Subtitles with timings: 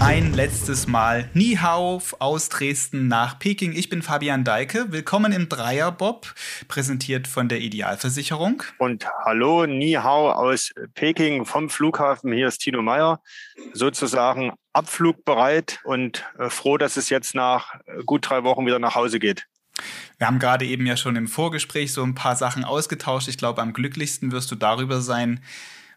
[0.00, 3.72] Ein letztes Mal Ni Hao aus Dresden nach Peking.
[3.72, 4.90] Ich bin Fabian Deike.
[4.90, 6.34] Willkommen im Dreierbob,
[6.66, 8.62] präsentiert von der Idealversicherung.
[8.78, 12.32] Und hallo Ni Hao aus Peking vom Flughafen.
[12.32, 13.20] Hier ist Tino Meyer,
[13.74, 18.94] sozusagen abflugbereit und äh, froh, dass es jetzt nach äh, gut drei Wochen wieder nach
[18.94, 19.46] Hause geht.
[20.16, 23.28] Wir haben gerade eben ja schon im Vorgespräch so ein paar Sachen ausgetauscht.
[23.28, 25.40] Ich glaube, am glücklichsten wirst du darüber sein,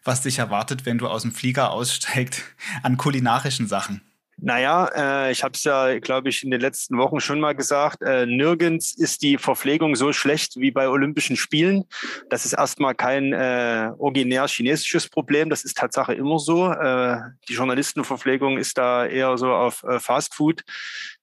[0.03, 2.43] was dich erwartet, wenn du aus dem Flieger aussteigst
[2.83, 4.01] an kulinarischen Sachen.
[4.43, 8.01] Naja, äh, ich habe es ja, glaube ich, in den letzten Wochen schon mal gesagt,
[8.01, 11.83] äh, nirgends ist die Verpflegung so schlecht wie bei Olympischen Spielen.
[12.31, 16.71] Das ist erstmal kein äh, originär chinesisches Problem, das ist Tatsache immer so.
[16.71, 17.17] Äh,
[17.49, 20.63] die Journalistenverpflegung ist da eher so auf äh, Fastfood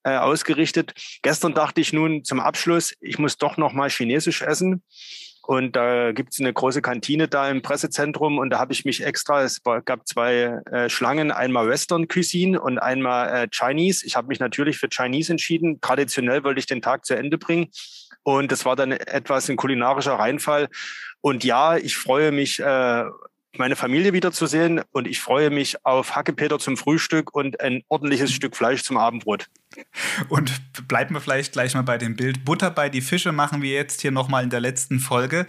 [0.05, 0.93] äh, ausgerichtet.
[1.23, 4.85] Gestern dachte ich nun zum Abschluss, ich muss doch noch mal chinesisch essen.
[5.49, 9.03] Und da gibt es eine große Kantine da im Pressezentrum und da habe ich mich
[9.03, 14.05] extra, es gab zwei äh, Schlangen, einmal Western Cuisine und einmal äh, Chinese.
[14.05, 15.81] Ich habe mich natürlich für Chinese entschieden.
[15.81, 17.69] Traditionell wollte ich den Tag zu Ende bringen.
[18.25, 20.69] Und das war dann etwas ein kulinarischer Reinfall.
[21.23, 23.05] Und ja, ich freue mich äh,
[23.57, 28.57] meine Familie wiederzusehen und ich freue mich auf Hackepeter zum Frühstück und ein ordentliches Stück
[28.57, 29.47] Fleisch zum Abendbrot.
[30.29, 30.53] Und
[30.89, 32.45] bleiben wir vielleicht gleich mal bei dem Bild.
[32.45, 35.47] Butter bei die Fische machen wir jetzt hier nochmal in der letzten Folge.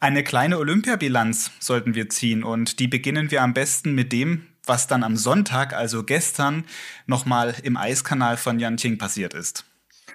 [0.00, 4.86] Eine kleine Olympiabilanz sollten wir ziehen und die beginnen wir am besten mit dem, was
[4.86, 6.64] dann am Sonntag, also gestern,
[7.06, 9.64] nochmal im Eiskanal von Yanqing passiert ist.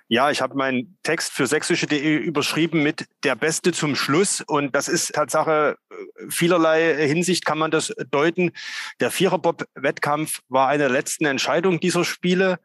[0.09, 4.39] Ja, ich habe meinen Text für sächsische.de überschrieben mit der Beste zum Schluss.
[4.39, 5.95] Und das ist Tatsache, äh,
[6.30, 8.52] vielerlei Hinsicht kann man das deuten.
[9.02, 12.59] Der Viererbob-Wettkampf war eine der letzten Entscheidung dieser Spiele.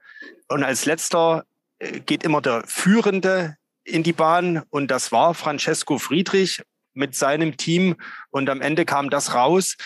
[0.46, 1.44] Und als letzter
[1.80, 4.62] äh, geht immer der Führende in die Bahn.
[4.70, 6.62] Und das war Francesco Friedrich
[6.94, 7.96] mit seinem Team.
[8.30, 9.77] Und am Ende kam das raus,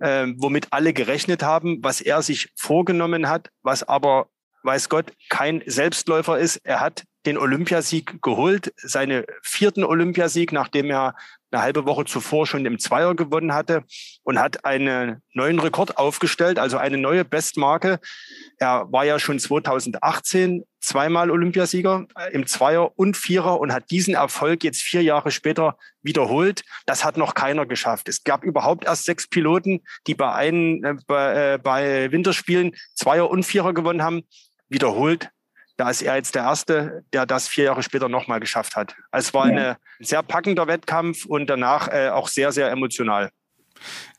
[0.00, 4.28] äh, womit alle gerechnet haben, was er sich vorgenommen hat, was aber
[4.66, 6.56] weiß Gott, kein Selbstläufer ist.
[6.64, 11.16] Er hat den Olympiasieg geholt, seine vierten Olympiasieg, nachdem er
[11.50, 13.84] eine halbe Woche zuvor schon im Zweier gewonnen hatte
[14.22, 17.98] und hat einen neuen Rekord aufgestellt, also eine neue Bestmarke.
[18.58, 24.64] Er war ja schon 2018 zweimal Olympiasieger im Zweier und Vierer und hat diesen Erfolg
[24.64, 26.62] jetzt vier Jahre später wiederholt.
[26.84, 28.08] Das hat noch keiner geschafft.
[28.08, 33.30] Es gab überhaupt erst sechs Piloten, die bei, einen, äh, bei, äh, bei Winterspielen Zweier
[33.30, 34.22] und Vierer gewonnen haben
[34.68, 35.30] wiederholt.
[35.76, 38.94] Da ist er jetzt der Erste, der das vier Jahre später nochmal geschafft hat.
[39.12, 39.72] Es war ja.
[39.72, 43.30] ein sehr packender Wettkampf und danach äh, auch sehr, sehr emotional.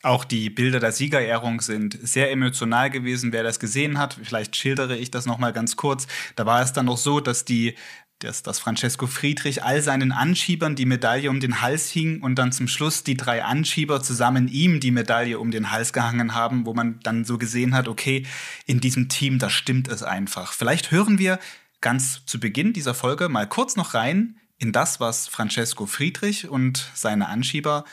[0.03, 3.34] Auch die Bilder der Siegerehrung sind sehr emotional gewesen.
[3.34, 6.08] Wer das gesehen hat, vielleicht schildere ich das nochmal ganz kurz.
[6.35, 7.75] Da war es dann noch so, dass die
[8.19, 12.51] dass, dass Francesco Friedrich all seinen Anschiebern die Medaille um den Hals hing und dann
[12.51, 16.73] zum Schluss die drei Anschieber zusammen ihm die Medaille um den Hals gehangen haben, wo
[16.73, 18.25] man dann so gesehen hat, okay,
[18.66, 20.53] in diesem Team, da stimmt es einfach.
[20.53, 21.39] Vielleicht hören wir
[21.81, 26.91] ganz zu Beginn dieser Folge mal kurz noch rein in das, was Francesco Friedrich und
[26.95, 27.85] seine Anschieber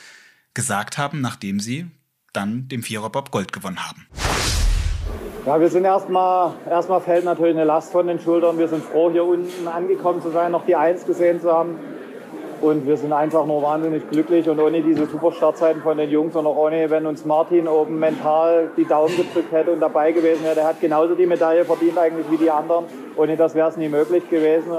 [0.54, 1.86] gesagt haben, nachdem sie
[2.32, 4.06] dann dem Viererbob Gold gewonnen haben.
[5.46, 8.58] Ja, wir sind erstmal, erstmal fällt natürlich eine Last von den Schultern.
[8.58, 11.78] Wir sind froh, hier unten angekommen zu sein, noch die Eins gesehen zu haben.
[12.62, 16.34] Und wir sind einfach nur wahnsinnig glücklich und ohne diese super Startzeiten von den Jungs
[16.34, 20.44] und auch ohne, wenn uns Martin oben mental die Daumen gedrückt hätte und dabei gewesen
[20.44, 22.86] wäre, der hat genauso die Medaille verdient eigentlich wie die anderen.
[23.16, 24.72] Ohne das wäre es nie möglich gewesen.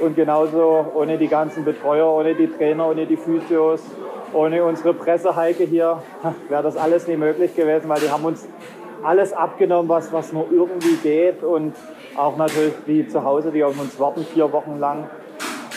[0.00, 3.82] Und genauso ohne die ganzen Betreuer, ohne die Trainer, ohne die Physios,
[4.32, 6.02] ohne unsere Presseheike hier
[6.48, 8.48] wäre das alles nie möglich gewesen, weil die haben uns
[9.02, 11.42] alles abgenommen, was, was nur irgendwie geht.
[11.42, 11.74] Und
[12.16, 15.08] auch natürlich die zu Hause, die auf uns warten, vier Wochen lang,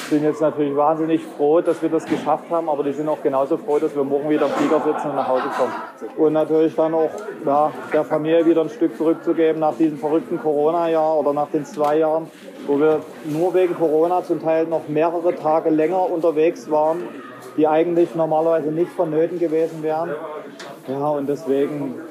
[0.09, 3.57] sind jetzt natürlich wahnsinnig froh, dass wir das geschafft haben, aber die sind auch genauso
[3.57, 5.74] froh, dass wir morgen wieder im Flieger sitzen und nach Hause kommen.
[6.18, 7.12] Und natürlich dann auch
[7.46, 12.00] ja, der Familie wieder ein Stück zurückzugeben nach diesem verrückten Corona-Jahr oder nach den zwei
[12.00, 12.28] Jahren,
[12.66, 17.03] wo wir nur wegen Corona zum Teil noch mehrere Tage länger unterwegs waren,
[17.56, 20.09] die eigentlich normalerweise nicht vonnöten gewesen wären.
[20.88, 22.01] Ja, und deswegen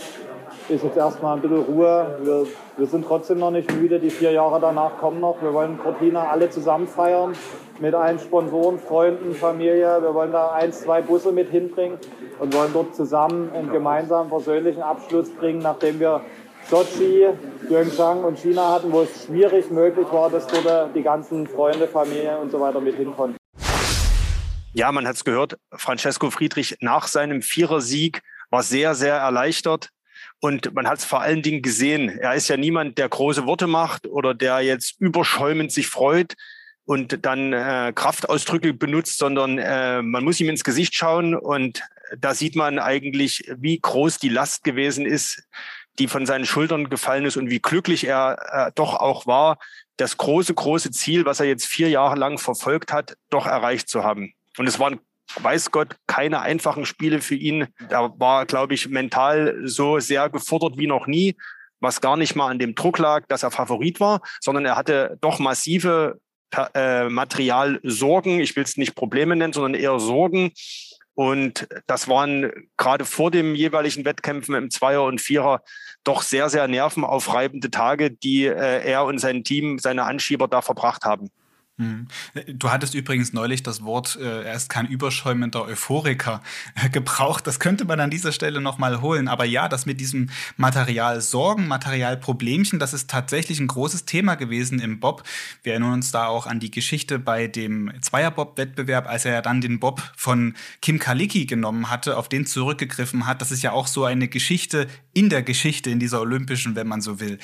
[0.68, 2.18] ist jetzt erstmal ein bisschen Ruhe.
[2.22, 2.46] Wir,
[2.76, 3.98] wir sind trotzdem noch nicht müde.
[3.98, 5.40] Die vier Jahre danach kommen noch.
[5.40, 7.32] Wir wollen Cortina alle zusammen feiern
[7.80, 10.02] mit allen Sponsoren, Freunden, Familie.
[10.02, 11.98] Wir wollen da eins, zwei Busse mit hinbringen
[12.38, 16.20] und wollen dort zusammen einen gemeinsamen persönlichen Abschluss bringen, nachdem wir
[16.68, 17.28] Sochi,
[17.66, 22.36] Pyeongchang und China hatten, wo es schwierig möglich war, dass dort die ganzen Freunde, Familie
[22.38, 23.36] und so weiter mit hin konnten.
[24.74, 29.90] Ja, man hat es gehört, Francesco Friedrich nach seinem Vierersieg war sehr, sehr erleichtert.
[30.40, 32.08] Und man hat es vor allen Dingen gesehen.
[32.08, 36.34] Er ist ja niemand, der große Worte macht oder der jetzt überschäumend sich freut
[36.84, 41.82] und dann äh, Kraftausdrücke benutzt, sondern äh, man muss ihm ins Gesicht schauen und
[42.16, 45.42] da sieht man eigentlich, wie groß die Last gewesen ist,
[45.98, 49.58] die von seinen Schultern gefallen ist und wie glücklich er äh, doch auch war,
[49.96, 54.04] das große, große Ziel, was er jetzt vier Jahre lang verfolgt hat, doch erreicht zu
[54.04, 54.32] haben.
[54.56, 55.00] Und es waren,
[55.40, 57.68] weiß Gott, keine einfachen Spiele für ihn.
[57.88, 61.36] Er war, glaube ich, mental so sehr gefordert wie noch nie,
[61.80, 65.18] was gar nicht mal an dem Druck lag, dass er Favorit war, sondern er hatte
[65.20, 66.20] doch massive
[66.74, 68.40] äh, Materialsorgen.
[68.40, 70.52] Ich will es nicht Probleme nennen, sondern eher Sorgen.
[71.14, 75.62] Und das waren gerade vor dem jeweiligen Wettkämpfen im Zweier und Vierer
[76.04, 81.04] doch sehr, sehr nervenaufreibende Tage, die äh, er und sein Team, seine Anschieber da verbracht
[81.04, 81.30] haben.
[81.78, 82.08] Hm.
[82.48, 86.42] Du hattest übrigens neulich das Wort, äh, er ist kein überschäumender Euphoriker
[86.74, 87.46] äh, gebraucht.
[87.46, 89.28] Das könnte man an dieser Stelle nochmal holen.
[89.28, 94.80] Aber ja, das mit diesem Material Sorgen, Materialproblemchen, das ist tatsächlich ein großes Thema gewesen
[94.80, 95.22] im Bob.
[95.62, 99.60] Wir erinnern uns da auch an die Geschichte bei dem Zweierbob-Wettbewerb, als er ja dann
[99.60, 103.40] den Bob von Kim Kalicki genommen hatte, auf den zurückgegriffen hat.
[103.40, 107.00] Das ist ja auch so eine Geschichte in der Geschichte, in dieser Olympischen, wenn man
[107.00, 107.38] so will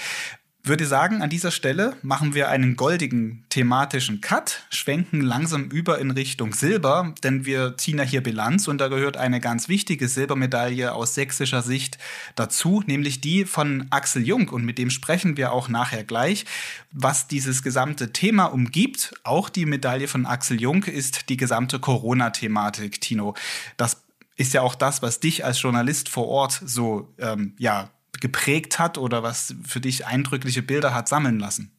[0.67, 6.11] würde sagen, an dieser Stelle machen wir einen goldigen thematischen Cut, schwenken langsam über in
[6.11, 10.95] Richtung Silber, denn wir ziehen ja hier Bilanz und da gehört eine ganz wichtige Silbermedaille
[10.95, 11.99] aus sächsischer Sicht
[12.35, 16.47] dazu, nämlich die von Axel Jung und mit dem sprechen wir auch nachher gleich.
[16.93, 23.03] Was dieses gesamte Thema umgibt, auch die Medaille von Axel Jung, ist die gesamte Corona-Thematik,
[23.03, 23.35] Tino.
[23.77, 24.03] Das
[24.37, 27.91] ist ja auch das, was dich als Journalist vor Ort so ähm, ja
[28.25, 31.77] geprägt hat oder was für dich eindrückliche Bilder hat sammeln lassen?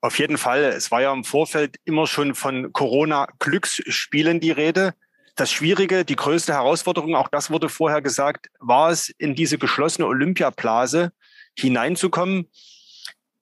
[0.00, 0.64] Auf jeden Fall.
[0.64, 4.92] Es war ja im Vorfeld immer schon von Corona-Glücksspielen die Rede.
[5.36, 10.08] Das Schwierige, die größte Herausforderung, auch das wurde vorher gesagt, war es, in diese geschlossene
[10.08, 11.12] Olympiablase
[11.56, 12.50] hineinzukommen.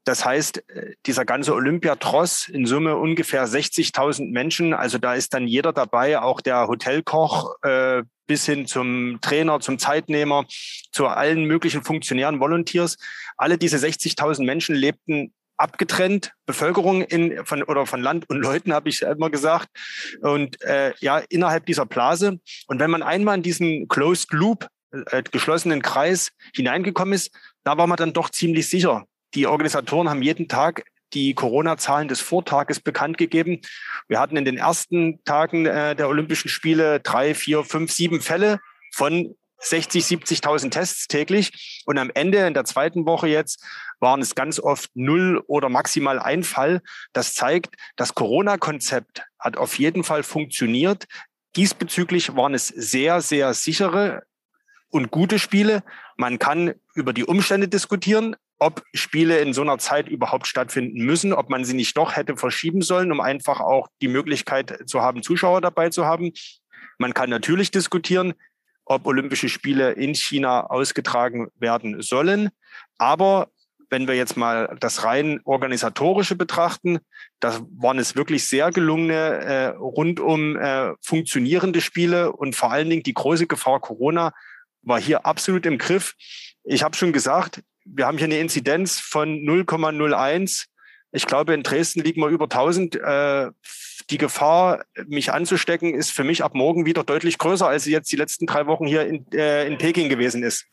[0.05, 0.63] Das heißt,
[1.07, 4.75] dieser ganze Olympiatross in Summe ungefähr 60.000 Menschen.
[4.75, 9.79] Also da ist dann jeder dabei, auch der Hotelkoch, äh, bis hin zum Trainer, zum
[9.79, 10.45] Zeitnehmer,
[10.93, 12.97] zu allen möglichen Funktionären, Volunteers.
[13.37, 18.89] Alle diese 60.000 Menschen lebten abgetrennt, Bevölkerung in, von, oder von Land und Leuten, habe
[18.89, 19.69] ich immer gesagt.
[20.21, 22.41] Und äh, ja, innerhalb dieser Blase.
[22.67, 27.31] Und wenn man einmal in diesen Closed Loop, äh, geschlossenen Kreis hineingekommen ist,
[27.63, 29.07] da war man dann doch ziemlich sicher.
[29.35, 33.61] Die Organisatoren haben jeden Tag die Corona-Zahlen des Vortages bekannt gegeben.
[34.09, 38.61] Wir hatten in den ersten Tagen äh, der Olympischen Spiele drei, vier, fünf, sieben Fälle
[38.93, 41.83] von 60, 70.000 Tests täglich.
[41.87, 43.63] Und am Ende in der zweiten Woche jetzt
[44.01, 46.83] waren es ganz oft null oder maximal ein Fall.
[47.13, 51.07] Das zeigt, das Corona-Konzept hat auf jeden Fall funktioniert.
[51.57, 54.25] Diesbezüglich waren es sehr, sehr sichere
[54.91, 55.83] und gute Spiele.
[56.17, 61.35] Man kann über die Umstände diskutieren, ob Spiele in so einer Zeit überhaupt stattfinden müssen,
[61.35, 65.23] ob man sie nicht doch hätte verschieben sollen, um einfach auch die Möglichkeit zu haben,
[65.23, 66.33] Zuschauer dabei zu haben.
[66.97, 68.33] Man kann natürlich diskutieren,
[68.87, 72.49] ob Olympische Spiele in China ausgetragen werden sollen.
[72.97, 73.49] Aber
[73.91, 77.01] wenn wir jetzt mal das rein organisatorische betrachten,
[77.41, 83.03] da waren es wirklich sehr gelungene, äh, rundum äh, funktionierende Spiele und vor allen Dingen
[83.03, 84.33] die große Gefahr Corona
[84.81, 86.15] war hier absolut im Griff.
[86.65, 90.67] Ich habe schon gesagt, wir haben hier eine Inzidenz von 0,01.
[91.13, 92.97] Ich glaube, in Dresden liegen wir über 1000.
[92.97, 93.51] Äh,
[94.11, 98.13] die Gefahr, mich anzustecken, ist für mich ab morgen wieder deutlich größer, als sie jetzt
[98.13, 100.67] die letzten drei Wochen hier in, äh, in Peking gewesen ist.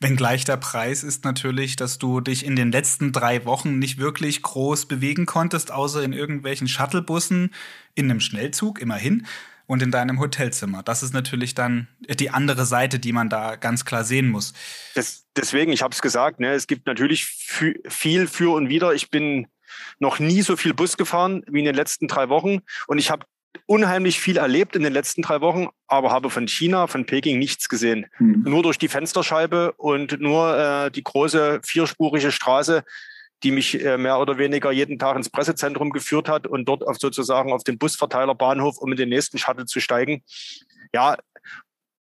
[0.00, 4.42] Wenngleich der Preis ist natürlich, dass du dich in den letzten drei Wochen nicht wirklich
[4.42, 7.54] groß bewegen konntest, außer in irgendwelchen Shuttlebussen,
[7.94, 9.26] in einem Schnellzug, immerhin
[9.70, 10.82] und in deinem Hotelzimmer.
[10.82, 14.52] Das ist natürlich dann die andere Seite, die man da ganz klar sehen muss.
[14.96, 17.26] Das, deswegen, ich habe es gesagt, ne, es gibt natürlich
[17.88, 18.94] viel für und wieder.
[18.94, 19.46] Ich bin
[20.00, 23.26] noch nie so viel Bus gefahren wie in den letzten drei Wochen und ich habe
[23.66, 27.68] unheimlich viel erlebt in den letzten drei Wochen, aber habe von China, von Peking nichts
[27.68, 28.06] gesehen.
[28.18, 28.42] Mhm.
[28.44, 32.82] Nur durch die Fensterscheibe und nur äh, die große vierspurige Straße,
[33.42, 36.98] die mich äh, mehr oder weniger jeden Tag ins Pressezentrum geführt hat und dort auf
[36.98, 40.22] sozusagen auf den Busverteilerbahnhof, um in den nächsten Shuttle zu steigen.
[40.92, 41.16] Ja,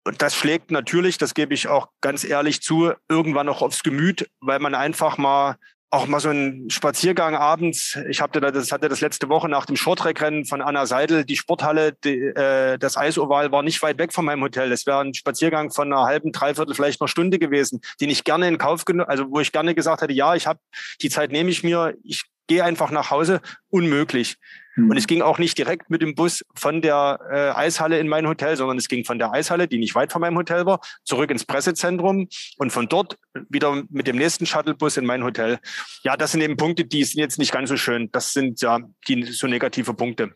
[0.05, 4.29] und das schlägt natürlich, das gebe ich auch ganz ehrlich zu, irgendwann auch aufs Gemüt,
[4.39, 5.58] weil man einfach mal
[5.91, 7.98] auch mal so ein Spaziergang abends.
[8.10, 11.25] Ich hatte das hatte das letzte Woche nach dem Shorttrack-Rennen von Anna Seidel.
[11.25, 14.72] Die Sporthalle, die, äh, das Eisoval war nicht weit weg von meinem Hotel.
[14.72, 18.48] Es wäre ein Spaziergang von einer halben, dreiviertel, vielleicht einer Stunde gewesen, den ich gerne
[18.48, 20.60] in Kauf genommen, also wo ich gerne gesagt hätte, ja, ich habe
[21.01, 21.96] die Zeit nehme ich mir.
[22.03, 23.41] Ich gehe einfach nach Hause.
[23.69, 24.38] Unmöglich.
[24.83, 28.27] Und es ging auch nicht direkt mit dem Bus von der äh, Eishalle in mein
[28.27, 31.31] Hotel, sondern es ging von der Eishalle, die nicht weit von meinem Hotel war, zurück
[31.31, 33.17] ins Pressezentrum und von dort
[33.50, 35.59] wieder mit dem nächsten Shuttlebus in mein Hotel.
[36.03, 38.09] Ja, das sind eben Punkte, die sind jetzt nicht ganz so schön.
[38.12, 40.33] Das sind ja die so negative Punkte.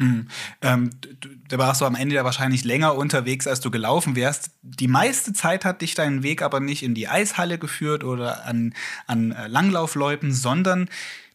[0.00, 0.28] Hm.
[0.62, 0.90] Ähm,
[1.48, 4.50] da warst du am Ende ja wahrscheinlich länger unterwegs, als du gelaufen wärst.
[4.62, 8.72] Die meiste Zeit hat dich dein Weg aber nicht in die Eishalle geführt oder an,
[9.06, 10.88] an äh, Langlaufläupen, sondern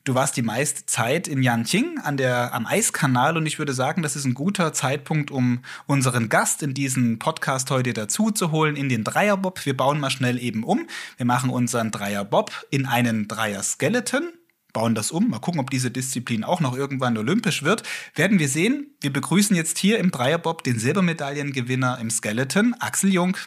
[0.05, 4.01] du warst die meiste Zeit in Yanqing an der, am Eiskanal und ich würde sagen,
[4.01, 8.75] das ist ein guter Zeitpunkt, um unseren Gast in diesen Podcast heute dazu zu holen
[8.75, 9.65] in den Dreierbob.
[9.65, 10.87] Wir bauen mal schnell eben um.
[11.17, 14.31] Wir machen unseren Dreierbob in einen Dreier-Skeleton
[14.71, 15.29] bauen das um.
[15.29, 17.83] Mal gucken, ob diese Disziplin auch noch irgendwann olympisch wird.
[18.13, 18.93] Werden wir sehen.
[18.99, 23.37] Wir begrüßen jetzt hier im Dreierbob den Silbermedaillengewinner im Skeleton, Axel Jung.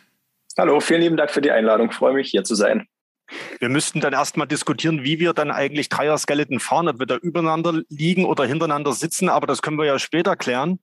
[0.56, 1.90] Hallo, vielen lieben Dank für die Einladung.
[1.90, 2.88] Ich freue mich, hier zu sein.
[3.58, 7.82] Wir müssten dann erstmal diskutieren, wie wir dann eigentlich Dreier-Skeleton fahren, ob wir da übereinander
[7.88, 10.80] liegen oder hintereinander sitzen, aber das können wir ja später klären.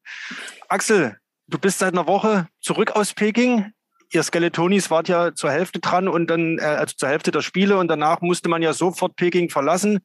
[0.69, 3.71] Axel, du bist seit einer Woche zurück aus Peking
[4.15, 7.77] ihr Skeletonis wart ja zur Hälfte dran und dann, äh, also zur Hälfte der Spiele
[7.77, 9.99] und danach musste man ja sofort Peking verlassen.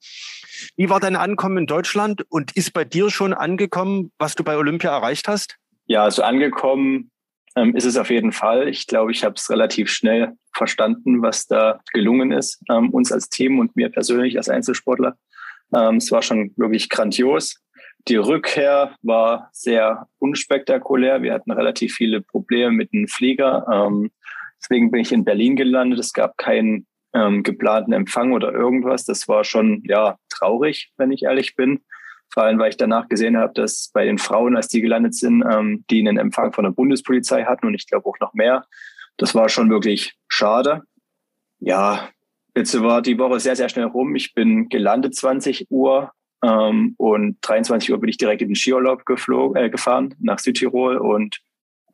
[0.77, 4.57] Wie war dein Ankommen in Deutschland und ist bei dir schon angekommen, was du bei
[4.57, 5.57] Olympia erreicht hast?
[5.87, 7.11] Ja, also angekommen
[7.57, 8.69] ähm, ist es auf jeden Fall.
[8.69, 13.29] Ich glaube, ich habe es relativ schnell verstanden, was da gelungen ist, ähm, uns als
[13.29, 15.17] Team und mir persönlich als Einzelsportler.
[15.75, 17.61] Ähm, es war schon wirklich grandios.
[18.09, 21.23] Die Rückkehr war sehr unspektakulär.
[21.23, 23.67] Wir hatten relativ viele Probleme mit dem Flieger.
[23.71, 24.11] Ähm,
[24.61, 25.99] deswegen bin ich in Berlin gelandet.
[25.99, 29.05] Es gab keinen ähm, geplanten Empfang oder irgendwas.
[29.05, 31.81] Das war schon ja traurig, wenn ich ehrlich bin.
[32.33, 35.45] Vor allem, weil ich danach gesehen habe, dass bei den Frauen, als die gelandet sind,
[35.51, 38.65] ähm, die einen Empfang von der Bundespolizei hatten und ich glaube auch noch mehr.
[39.17, 40.83] Das war schon wirklich schade.
[41.59, 42.09] Ja,
[42.55, 44.15] jetzt war die Woche sehr, sehr schnell rum.
[44.15, 49.05] Ich bin gelandet 20 Uhr, ähm, und 23 Uhr bin ich direkt in den Skiurlaub
[49.05, 51.41] geflogen, äh, gefahren nach Südtirol und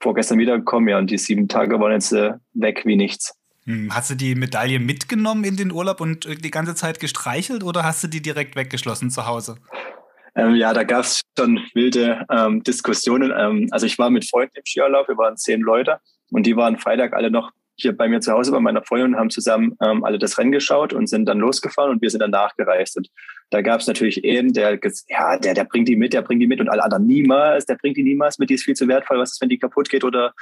[0.00, 0.88] vorgestern wiedergekommen.
[0.88, 3.34] Ja, und die sieben Tage waren jetzt äh, weg wie nichts.
[3.64, 7.82] Hm, hast du die Medaille mitgenommen in den Urlaub und die ganze Zeit gestreichelt oder
[7.82, 9.56] hast du die direkt weggeschlossen zu Hause?
[10.36, 13.32] Ähm, ja, da gab es schon wilde ähm, Diskussionen.
[13.36, 15.98] Ähm, also ich war mit Freunden im Skiurlaub, wir waren zehn Leute
[16.30, 19.20] und die waren Freitag alle noch hier bei mir zu Hause bei meiner Freundin und
[19.20, 22.30] haben zusammen ähm, alle das Rennen geschaut und sind dann losgefahren und wir sind dann
[22.30, 22.96] nachgereist.
[22.96, 23.08] Und
[23.50, 24.78] da gab es natürlich einen, der,
[25.08, 27.76] ja, der, der bringt die mit, der bringt die mit und alle anderen niemals, der
[27.76, 29.18] bringt die niemals mit, die ist viel zu wertvoll.
[29.18, 30.32] Was ist, wenn die kaputt geht oder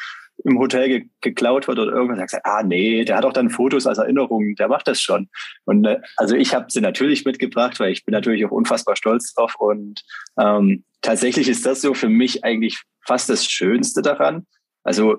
[0.43, 2.19] im Hotel ge geklaut wird oder irgendwas?
[2.19, 5.29] Da gesagt, ah nee, der hat auch dann Fotos als Erinnerung, der macht das schon.
[5.65, 9.33] Und äh, also ich habe sie natürlich mitgebracht, weil ich bin natürlich auch unfassbar stolz
[9.35, 9.55] drauf.
[9.59, 10.03] Und
[10.39, 14.47] ähm, tatsächlich ist das so für mich eigentlich fast das Schönste daran.
[14.83, 15.19] Also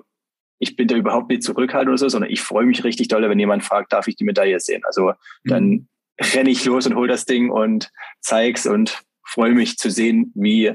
[0.58, 3.38] ich bin da überhaupt nicht zurückhaltend oder so, sondern ich freue mich richtig doll, wenn
[3.38, 4.82] jemand fragt, darf ich die Medaille sehen?
[4.86, 5.12] Also
[5.44, 5.88] dann mhm.
[6.20, 10.74] renne ich los und hol das Ding und zeig's und freue mich zu sehen, wie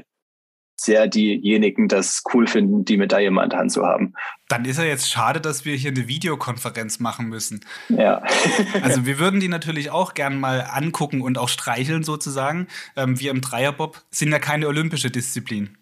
[0.84, 4.14] sehr diejenigen das cool finden, die Medaille mal in der Hand zu haben.
[4.48, 7.64] Dann ist ja jetzt schade, dass wir hier eine Videokonferenz machen müssen.
[7.88, 8.22] Ja.
[8.82, 12.66] also wir würden die natürlich auch gern mal angucken und auch streicheln sozusagen.
[12.96, 15.78] Ähm, wir im Dreierbob sind ja keine olympische Disziplin.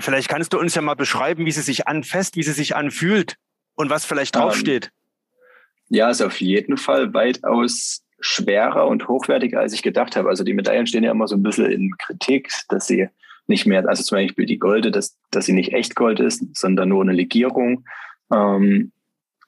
[0.00, 3.36] Vielleicht kannst du uns ja mal beschreiben, wie sie sich anfasst, wie sie sich anfühlt
[3.74, 4.86] und was vielleicht draufsteht.
[4.86, 10.28] Ähm, ja, ist auf jeden Fall weitaus schwerer und hochwertiger, als ich gedacht habe.
[10.28, 13.08] Also die Medaillen stehen ja immer so ein bisschen in Kritik, dass sie
[13.50, 16.88] nicht mehr, also zum Beispiel die Golde, dass, dass sie nicht echt Gold ist, sondern
[16.88, 17.84] nur eine Legierung.
[18.32, 18.92] Ähm,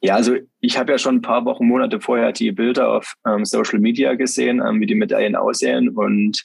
[0.03, 3.45] ja, also ich habe ja schon ein paar Wochen, Monate vorher die Bilder auf ähm,
[3.47, 6.45] Social Media gesehen, ähm, wie die Medaillen aussehen und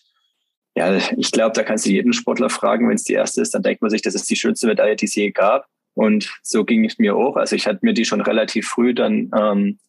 [0.77, 3.63] ja, ich glaube, da kannst du jeden Sportler fragen, wenn es die erste ist, dann
[3.63, 5.65] denkt man sich, das ist die schönste Medaille, die es je gab.
[5.95, 7.35] Und so ging es mir auch.
[7.35, 9.79] Also ich hatte mir die schon relativ früh dann ähm,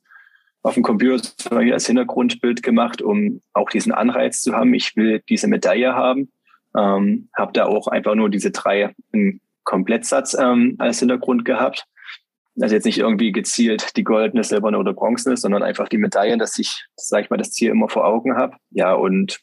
[0.62, 4.72] auf dem Computer als Hintergrundbild gemacht, um auch diesen Anreiz zu haben.
[4.72, 6.32] Ich will diese Medaille haben.
[6.76, 11.86] Ähm, habe da auch einfach nur diese drei einen Komplettsatz ähm, als Hintergrund gehabt.
[12.60, 16.58] Also jetzt nicht irgendwie gezielt die goldene, silberne oder bronzene, sondern einfach die Medaillen, dass
[16.58, 18.56] ich, sag ich mal, das Ziel immer vor Augen habe.
[18.70, 19.40] Ja, und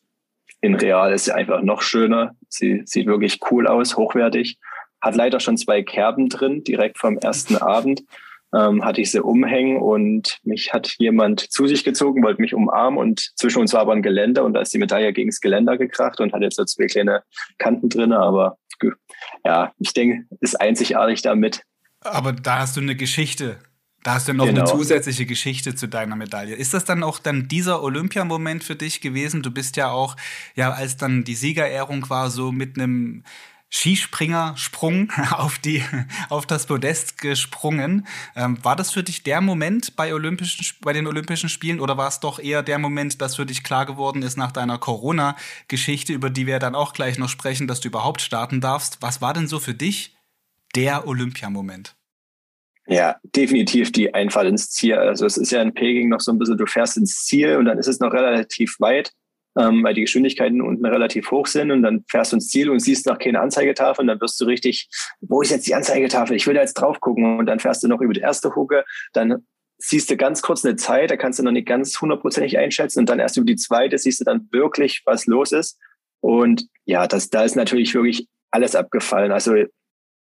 [0.62, 2.36] in Real ist sie einfach noch schöner.
[2.50, 4.58] Sie sieht wirklich cool aus, hochwertig.
[5.00, 8.04] Hat leider schon zwei Kerben drin, direkt vom ersten Abend.
[8.56, 12.98] Ähm, hatte ich sie umhängen und mich hat jemand zu sich gezogen, wollte mich umarmen
[13.00, 15.78] und zwischen uns war aber ein Geländer und da ist die Medaille gegen das Geländer
[15.78, 17.24] gekracht und hat jetzt so zwei kleine
[17.58, 18.58] Kanten drin, aber
[19.44, 21.64] ja, ich denke, ist einzigartig damit.
[22.02, 23.58] Aber da hast du eine Geschichte
[24.06, 24.62] da hast du noch genau.
[24.62, 26.54] eine zusätzliche Geschichte zu deiner Medaille.
[26.54, 29.42] Ist das dann auch dann dieser Olympiamoment für dich gewesen?
[29.42, 30.16] Du bist ja auch,
[30.54, 33.24] ja, als dann die Siegerehrung war, so mit einem
[33.72, 35.84] Skispringer-Sprung auf, die,
[36.30, 38.08] auf das Podest gesprungen.
[38.36, 42.08] Ähm, war das für dich der Moment bei, Olympischen, bei den Olympischen Spielen oder war
[42.08, 46.30] es doch eher der Moment, dass für dich klar geworden ist nach deiner Corona-Geschichte, über
[46.30, 48.98] die wir dann auch gleich noch sprechen, dass du überhaupt starten darfst?
[49.02, 50.16] Was war denn so für dich
[50.76, 51.96] der Olympiamoment?
[52.88, 54.96] Ja, definitiv die Einfahrt ins Ziel.
[54.96, 57.66] Also es ist ja in Peking noch so ein bisschen, du fährst ins Ziel und
[57.66, 59.12] dann ist es noch relativ weit.
[59.58, 62.80] Ähm, weil die Geschwindigkeiten unten relativ hoch sind und dann fährst du ins Ziel und
[62.80, 64.90] siehst noch keine Anzeigetafel und dann wirst du richtig,
[65.22, 66.36] wo ist jetzt die Anzeigetafel?
[66.36, 68.84] Ich will da jetzt drauf gucken und dann fährst du noch über die erste Hucke,
[69.14, 69.46] dann
[69.78, 73.10] siehst du ganz kurz eine Zeit, da kannst du noch nicht ganz hundertprozentig einschätzen und
[73.10, 75.78] dann erst über die zweite siehst du dann wirklich, was los ist.
[76.22, 79.32] Und ja, das, da ist natürlich wirklich alles abgefallen.
[79.32, 79.54] Also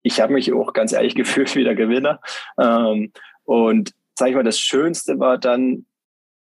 [0.04, 2.22] ich habe mich auch ganz ehrlich gefühlt wie der Gewinner.
[2.60, 3.12] Ähm,
[3.44, 5.86] und sag ich mal, das Schönste war dann,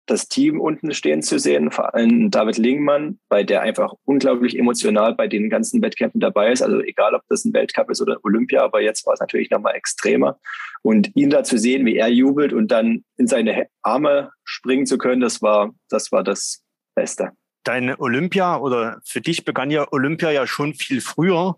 [0.08, 5.14] das Team unten stehen zu sehen, vor allem David Lingmann, bei der einfach unglaublich emotional
[5.14, 6.62] bei den ganzen Wettkämpfen dabei ist.
[6.62, 9.76] Also egal, ob das ein Weltcup ist oder Olympia, aber jetzt war es natürlich nochmal
[9.76, 10.40] extremer.
[10.82, 14.98] Und ihn da zu sehen, wie er jubelt und dann in seine Arme springen zu
[14.98, 16.64] können, das war, das war das
[16.96, 17.32] Beste.
[17.64, 21.58] Dein Olympia oder für dich begann ja Olympia ja schon viel früher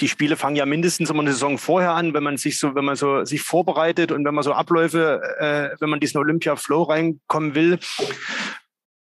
[0.00, 2.84] die Spiele fangen ja mindestens immer eine Saison vorher an, wenn man sich so, wenn
[2.84, 7.54] man so sich vorbereitet und wenn man so Abläufe, äh, wenn man diesen Olympia-Flow reinkommen
[7.54, 7.78] will.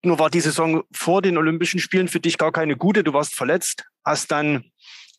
[0.03, 3.03] Nur war die Saison vor den Olympischen Spielen für dich gar keine gute.
[3.03, 4.65] Du warst verletzt, hast dann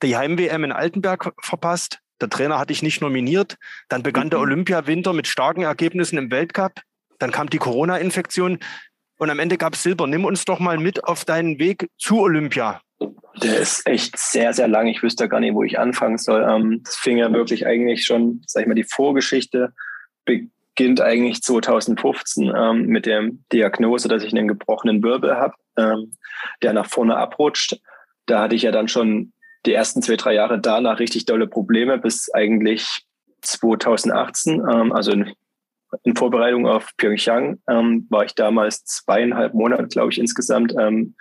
[0.02, 1.98] die Heim-WM in Altenberg verpasst.
[2.20, 3.56] Der Trainer hat dich nicht nominiert.
[3.88, 4.30] Dann begann mhm.
[4.30, 6.80] der Olympiawinter mit starken Ergebnissen im Weltcup.
[7.18, 8.58] Dann kam die Corona-Infektion
[9.18, 10.06] und am Ende gab es Silber.
[10.06, 12.80] Nimm uns doch mal mit auf deinen Weg zu Olympia.
[13.42, 14.86] Der ist echt sehr, sehr lang.
[14.86, 16.42] Ich wüsste gar nicht, wo ich anfangen soll.
[16.48, 19.74] Ähm, es fing ja wirklich eigentlich schon, sag ich mal, die Vorgeschichte
[20.24, 26.12] beginnt eigentlich 2015 ähm, mit der Diagnose, dass ich einen gebrochenen Wirbel habe, ähm,
[26.62, 27.78] der nach vorne abrutscht.
[28.26, 29.32] Da hatte ich ja dann schon
[29.66, 33.06] die ersten zwei, drei Jahre danach richtig dolle Probleme bis eigentlich
[33.42, 35.32] 2018, ähm, also in,
[36.04, 41.14] in, Vorbereitung auf Pyeongchang, ähm, war ich damals zweieinhalb Monate, glaube ich, insgesamt ähm,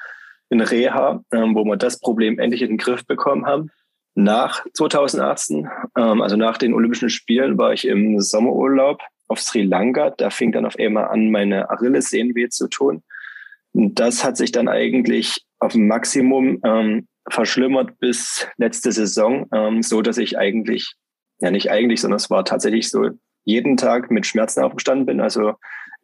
[0.49, 3.71] in Reha, ähm, wo wir das Problem endlich in den Griff bekommen haben.
[4.15, 10.11] Nach 2018, ähm, also nach den Olympischen Spielen, war ich im Sommerurlaub auf Sri Lanka.
[10.11, 13.03] Da fing dann auf einmal an, meine Achillessehnen weh zu tun.
[13.73, 19.81] Und das hat sich dann eigentlich auf ein Maximum ähm, verschlimmert bis letzte Saison, ähm,
[19.81, 20.93] so dass ich eigentlich,
[21.41, 23.09] ja nicht eigentlich, sondern es war tatsächlich so,
[23.45, 25.21] jeden Tag mit Schmerzen aufgestanden bin.
[25.21, 25.53] Also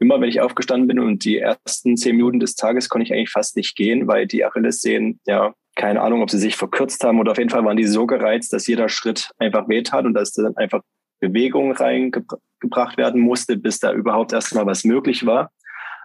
[0.01, 3.29] immer, wenn ich aufgestanden bin und die ersten zehn Minuten des Tages konnte ich eigentlich
[3.29, 7.31] fast nicht gehen, weil die Achillessehnen, ja, keine Ahnung, ob sie sich verkürzt haben oder
[7.31, 10.57] auf jeden Fall waren die so gereizt, dass jeder Schritt einfach wehtat und dass dann
[10.57, 10.81] einfach
[11.19, 15.51] Bewegung reingebracht werden musste, bis da überhaupt erstmal was möglich war.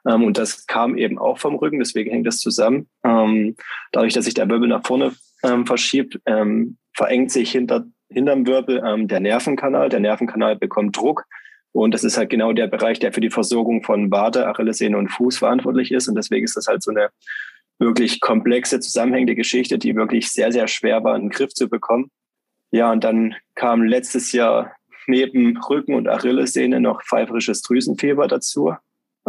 [0.06, 2.88] Ähm, und das kam eben auch vom Rücken, deswegen hängt das zusammen.
[3.02, 3.56] Ähm,
[3.92, 6.20] dadurch, dass sich der Wirbel nach vorne ähm, verschiebt,
[6.94, 9.90] verengt sich hinter, hinterm Wirbel der Nervenkanal.
[9.90, 11.24] Der Nervenkanal bekommt Druck
[11.76, 15.08] und das ist halt genau der Bereich, der für die Versorgung von Wade, Achillessehne und
[15.08, 16.08] Fuß verantwortlich ist.
[16.08, 17.10] Und deswegen ist das halt so eine
[17.78, 22.10] wirklich komplexe, zusammenhängende Geschichte, die wirklich sehr, sehr schwer war, in den Griff zu bekommen.
[22.70, 24.72] Ja, und dann kam letztes Jahr
[25.06, 28.74] neben Rücken und Achillessehne noch pfeiferisches Drüsenfieber dazu.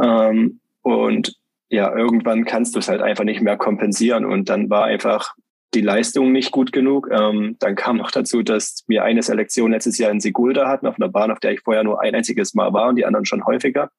[0.02, 1.36] Ähm, und
[1.68, 4.24] ja, irgendwann kannst du es halt einfach nicht mehr kompensieren.
[4.24, 5.36] Und dann war einfach
[5.74, 7.10] die Leistung nicht gut genug.
[7.12, 10.96] Ähm, dann kam noch dazu, dass wir eine Selektion letztes Jahr in Sigulda hatten, auf
[10.96, 13.46] einer Bahn, auf der ich vorher nur ein einziges Mal war und die anderen schon
[13.46, 13.90] häufiger.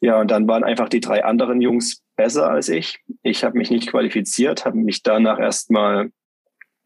[0.00, 2.98] Ja, und dann waren einfach die drei anderen Jungs besser als ich.
[3.22, 6.10] Ich habe mich nicht qualifiziert, habe mich danach erstmal,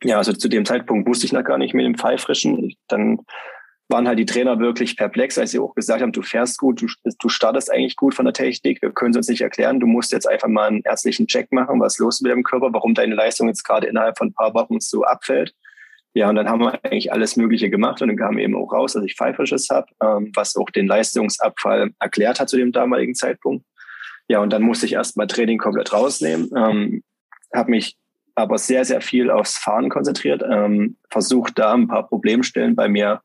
[0.03, 2.74] ja, also zu dem Zeitpunkt wusste ich noch gar nicht mit dem Pfeifrischen.
[2.88, 3.20] Dann
[3.88, 6.86] waren halt die Trainer wirklich perplex, als sie auch gesagt haben, du fährst gut, du,
[7.18, 10.12] du startest eigentlich gut von der Technik, wir können es uns nicht erklären, du musst
[10.12, 13.14] jetzt einfach mal einen ärztlichen Check machen, was los ist mit deinem Körper, warum deine
[13.14, 15.54] Leistung jetzt gerade innerhalb von ein paar Wochen so abfällt.
[16.14, 18.92] Ja, und dann haben wir eigentlich alles Mögliche gemacht und dann kam eben auch raus,
[18.92, 23.66] dass ich Pfeifrisches habe, ähm, was auch den Leistungsabfall erklärt hat zu dem damaligen Zeitpunkt.
[24.28, 27.02] Ja, und dann musste ich erstmal Training komplett rausnehmen, ähm,
[27.52, 27.96] habe mich
[28.36, 33.20] aber sehr, sehr viel aufs Fahren konzentriert, ähm, versucht da ein paar Problemstellen bei mir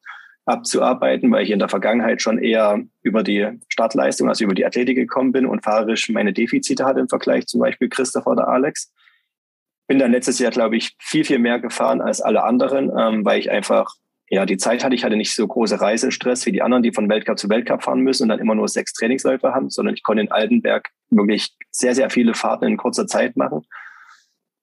[0.49, 4.97] abzuarbeiten, weil ich in der Vergangenheit schon eher über die Startleistung, also über die Athletik
[4.97, 8.91] gekommen bin und fahrerisch meine Defizite hatte im Vergleich zum Beispiel Christopher oder Alex.
[9.87, 13.39] Bin dann letztes Jahr, glaube ich, viel, viel mehr gefahren als alle anderen, ähm, weil
[13.39, 13.93] ich einfach,
[14.29, 17.09] ja, die Zeit hatte, ich hatte nicht so große Reisestress wie die anderen, die von
[17.09, 20.21] Weltcup zu Weltcup fahren müssen und dann immer nur sechs Trainingsläufe haben, sondern ich konnte
[20.21, 23.65] in Altenberg wirklich sehr, sehr viele Fahrten in kurzer Zeit machen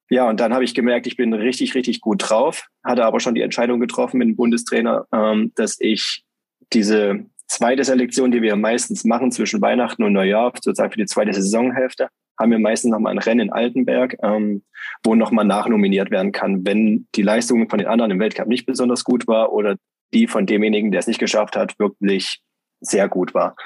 [0.09, 3.35] ja, und dann habe ich gemerkt, ich bin richtig, richtig gut drauf, hatte aber schon
[3.35, 6.25] die Entscheidung getroffen mit dem Bundestrainer, ähm, dass ich
[6.73, 11.33] diese zweite Selektion, die wir meistens machen zwischen Weihnachten und Neujahr, sozusagen für die zweite
[11.33, 14.63] Saisonhälfte, haben wir meistens nochmal ein Rennen in Altenberg, ähm,
[15.03, 19.05] wo nochmal nachnominiert werden kann, wenn die Leistung von den anderen im Weltcup nicht besonders
[19.05, 19.77] gut war oder
[20.13, 22.41] die von demjenigen, der es nicht geschafft hat, wirklich
[22.81, 23.57] sehr gut war.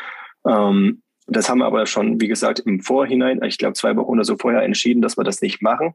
[0.47, 4.25] Ähm, das haben wir aber schon, wie gesagt, im Vorhinein, ich glaube zwei Wochen oder
[4.25, 5.95] so vorher entschieden, dass wir das nicht machen.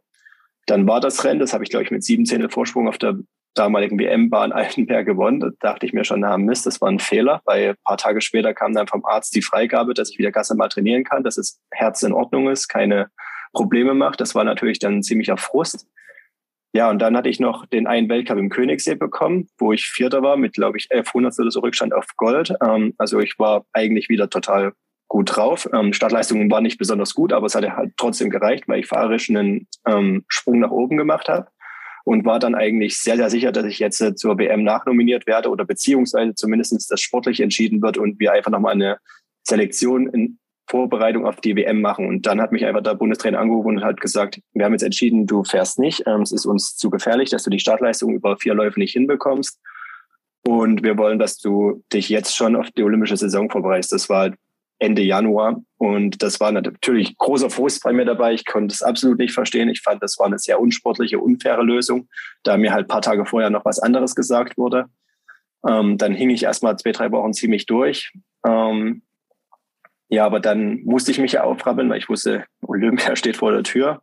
[0.66, 3.18] Dann war das Rennen, das habe ich, glaube ich, mit sieben Zehntel Vorsprung auf der
[3.56, 5.40] damaligen WM-Bahn Altenberg gewonnen.
[5.40, 8.22] Da dachte ich mir schon, na Mist, das war ein Fehler, weil ein paar Tage
[8.22, 11.36] später kam dann vom Arzt die Freigabe, dass ich wieder ganz normal trainieren kann, dass
[11.36, 13.10] das Herz in Ordnung ist, keine
[13.54, 14.20] Probleme macht.
[14.20, 15.88] Das war natürlich dann ein ziemlicher Frust.
[16.74, 20.22] Ja, und dann hatte ich noch den einen Weltcup im Königssee bekommen, wo ich Vierter
[20.22, 22.54] war mit, glaube ich, 1100 oder so Rückstand auf Gold.
[22.62, 24.74] Ähm, also ich war eigentlich wieder total
[25.16, 25.70] gut drauf.
[25.74, 29.30] Ähm, Startleistungen waren nicht besonders gut, aber es hatte halt trotzdem gereicht, weil ich fahrerisch
[29.30, 31.48] einen ähm, Sprung nach oben gemacht habe
[32.04, 35.50] und war dann eigentlich sehr, sehr sicher, dass ich jetzt äh, zur WM nachnominiert werde
[35.50, 38.98] oder beziehungsweise zumindest das sportlich entschieden wird und wir einfach nochmal eine
[39.44, 42.10] Selektion in Vorbereitung auf die WM machen.
[42.10, 45.28] Und dann hat mich einfach der Bundestrainer angerufen und hat gesagt, wir haben jetzt entschieden,
[45.28, 46.04] du fährst nicht.
[46.08, 49.62] Ähm, es ist uns zu gefährlich, dass du die Startleistung über vier Läufe nicht hinbekommst.
[50.46, 53.94] Und wir wollen, dass du dich jetzt schon auf die olympische Saison vorbereitest.
[53.94, 54.32] Das war
[54.86, 55.62] Ende Januar.
[55.78, 58.34] Und das war natürlich großer Frust bei mir dabei.
[58.34, 59.70] Ich konnte es absolut nicht verstehen.
[59.70, 62.08] Ich fand, das war eine sehr unsportliche, unfaire Lösung,
[62.44, 64.86] da mir halt paar Tage vorher noch was anderes gesagt wurde.
[65.68, 68.14] Ähm, dann hing ich erstmal zwei, drei Wochen ziemlich durch.
[68.46, 69.02] Ähm,
[70.10, 73.64] ja, aber dann musste ich mich ja aufrappeln, weil ich wusste, Olympia steht vor der
[73.64, 74.02] Tür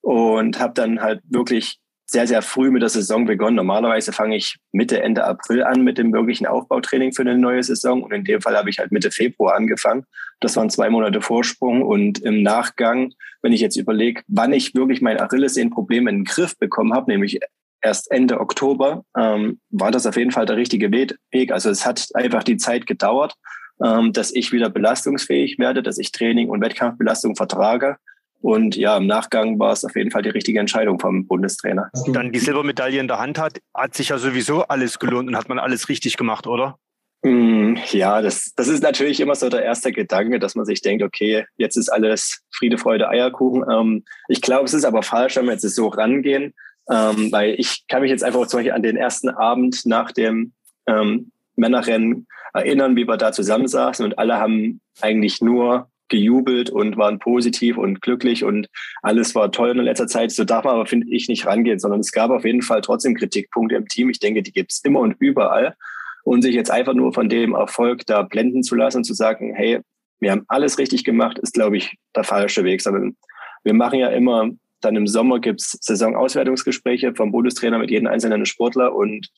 [0.00, 3.56] und habe dann halt wirklich sehr, sehr früh mit der Saison begonnen.
[3.56, 8.02] Normalerweise fange ich Mitte, Ende April an mit dem wirklichen Aufbautraining für eine neue Saison.
[8.02, 10.04] Und in dem Fall habe ich halt Mitte Februar angefangen.
[10.40, 11.82] Das waren zwei Monate Vorsprung.
[11.82, 13.12] Und im Nachgang,
[13.42, 17.40] wenn ich jetzt überlege, wann ich wirklich mein Achillessehnenproblem in den Griff bekommen habe, nämlich
[17.80, 21.52] erst Ende Oktober, ähm, war das auf jeden Fall der richtige Weg.
[21.52, 23.34] Also es hat einfach die Zeit gedauert
[23.82, 27.96] ähm, dass ich wieder belastungsfähig werde, dass ich Training und Wettkampfbelastung vertrage.
[28.44, 31.88] Und ja, im Nachgang war es auf jeden Fall die richtige Entscheidung vom Bundestrainer.
[32.08, 35.48] Dann die Silbermedaille in der Hand hat, hat sich ja sowieso alles gelohnt und hat
[35.48, 36.78] man alles richtig gemacht, oder?
[37.22, 41.02] Mm, ja, das, das ist natürlich immer so der erste Gedanke, dass man sich denkt,
[41.02, 43.64] okay, jetzt ist alles Friede, Freude, Eierkuchen.
[43.72, 46.52] Ähm, ich glaube, es ist aber falsch, wenn wir jetzt so rangehen,
[46.90, 50.52] ähm, weil ich kann mich jetzt einfach zum Beispiel an den ersten Abend nach dem
[50.86, 57.18] ähm, Männerrennen erinnern, wie wir da zusammensaßen und alle haben eigentlich nur gejubelt und waren
[57.18, 58.68] positiv und glücklich und
[59.02, 60.30] alles war toll in letzter Zeit.
[60.30, 63.16] So darf man aber, finde ich, nicht rangehen, sondern es gab auf jeden Fall trotzdem
[63.16, 64.10] Kritikpunkte im Team.
[64.10, 65.74] Ich denke, die gibt es immer und überall.
[66.22, 69.52] Und sich jetzt einfach nur von dem Erfolg da blenden zu lassen und zu sagen,
[69.54, 69.80] hey,
[70.20, 72.80] wir haben alles richtig gemacht, ist, glaube ich, der falsche Weg.
[72.80, 73.16] Sondern
[73.64, 74.50] wir machen ja immer,
[74.80, 79.28] dann im Sommer gibt's Saisonauswertungsgespräche vom Bundestrainer mit jedem einzelnen Sportler und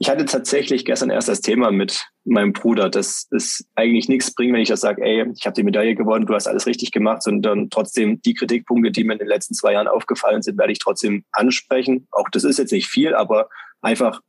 [0.00, 4.52] ich hatte tatsächlich gestern erst das Thema mit meinem Bruder, dass es eigentlich nichts bringt,
[4.54, 7.22] wenn ich das sage, ey, ich habe die Medaille gewonnen, du hast alles richtig gemacht,
[7.22, 10.78] sondern trotzdem die Kritikpunkte, die mir in den letzten zwei Jahren aufgefallen sind, werde ich
[10.78, 12.06] trotzdem ansprechen.
[12.12, 13.48] Auch das ist jetzt nicht viel, aber
[13.80, 14.20] einfach,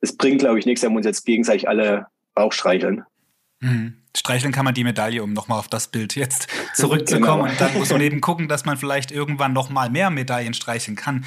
[0.00, 3.02] es bringt, glaube ich, nichts, wenn wir uns jetzt gegenseitig alle Bauch streicheln.
[3.60, 3.94] Mhm.
[4.16, 7.42] Streicheln kann man die Medaille, um nochmal auf das Bild jetzt zurückzukommen.
[7.42, 7.50] Genau.
[7.50, 10.96] Und dann muss man eben gucken, dass man vielleicht irgendwann noch mal mehr Medaillen streicheln
[10.96, 11.24] kann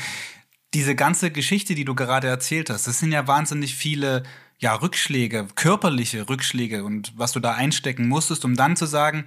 [0.73, 4.23] diese ganze Geschichte, die du gerade erzählt hast, das sind ja wahnsinnig viele
[4.59, 9.25] ja, Rückschläge, körperliche Rückschläge und was du da einstecken musstest, um dann zu sagen,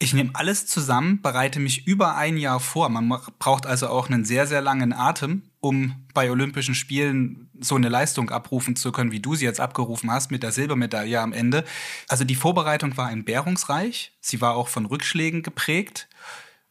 [0.00, 2.88] ich nehme alles zusammen, bereite mich über ein Jahr vor.
[2.88, 7.88] Man braucht also auch einen sehr, sehr langen Atem, um bei Olympischen Spielen so eine
[7.88, 11.64] Leistung abrufen zu können, wie du sie jetzt abgerufen hast mit der Silbermedaille am Ende.
[12.08, 14.12] Also die Vorbereitung war entbehrungsreich.
[14.20, 16.08] Sie war auch von Rückschlägen geprägt.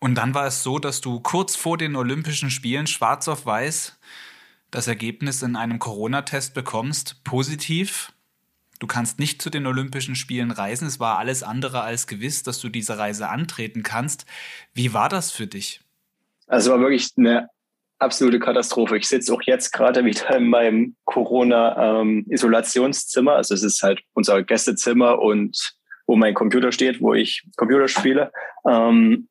[0.03, 3.97] Und dann war es so, dass du kurz vor den Olympischen Spielen schwarz auf weiß
[4.69, 8.11] das Ergebnis in einem Corona-Test bekommst, positiv.
[8.79, 10.89] Du kannst nicht zu den Olympischen Spielen reisen.
[10.89, 14.25] Es war alles andere als gewiss, dass du diese Reise antreten kannst.
[14.73, 15.79] Wie war das für dich?
[16.47, 17.47] Also war wirklich eine
[17.97, 18.97] absolute Katastrophe.
[18.97, 23.31] Ich sitze auch jetzt gerade wieder in meinem Corona-Isolationszimmer.
[23.31, 27.87] Ähm, also es ist halt unser Gästezimmer und wo mein Computer steht, wo ich Computer
[27.87, 28.33] spiele.
[28.67, 29.29] Ähm,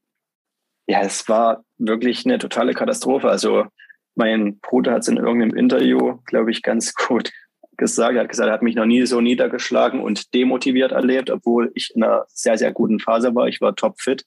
[0.86, 3.28] ja, es war wirklich eine totale Katastrophe.
[3.28, 3.66] Also
[4.14, 7.30] mein Bruder hat es in irgendeinem Interview, glaube ich, ganz gut
[7.76, 8.14] gesagt.
[8.14, 11.92] Er hat gesagt, er hat mich noch nie so niedergeschlagen und demotiviert erlebt, obwohl ich
[11.94, 13.48] in einer sehr, sehr guten Phase war.
[13.48, 14.24] Ich war topfit,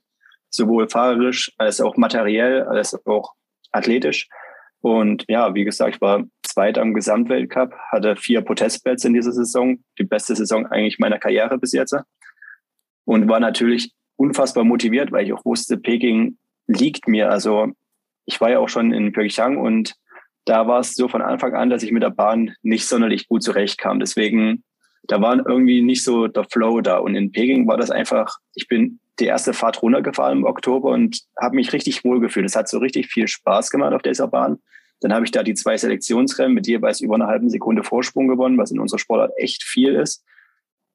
[0.50, 3.34] sowohl fahrerisch als auch materiell, als auch
[3.72, 4.28] athletisch.
[4.82, 9.84] Und ja, wie gesagt, ich war Zweiter am Gesamtweltcup, hatte vier Protestplätze in dieser Saison,
[10.00, 11.96] die beste Saison eigentlich meiner Karriere bis jetzt.
[13.04, 17.30] Und war natürlich unfassbar motiviert, weil ich auch wusste, Peking liegt mir.
[17.30, 17.72] Also
[18.26, 19.96] ich war ja auch schon in Pyeongchang und
[20.46, 23.44] da war es so von Anfang an, dass ich mit der Bahn nicht sonderlich gut
[23.44, 24.00] zurechtkam.
[24.00, 24.64] Deswegen,
[25.04, 26.98] da war irgendwie nicht so der Flow da.
[26.98, 31.22] Und in Peking war das einfach, ich bin die erste Fahrt runtergefahren im Oktober und
[31.42, 32.46] habe mich richtig wohl gefühlt.
[32.46, 34.60] Es hat so richtig viel Spaß gemacht auf dieser Bahn.
[35.02, 38.58] Dann habe ich da die zwei Selektionsrennen mit jeweils über eine halbe Sekunde Vorsprung gewonnen,
[38.58, 40.24] was in unserer Sportart echt viel ist.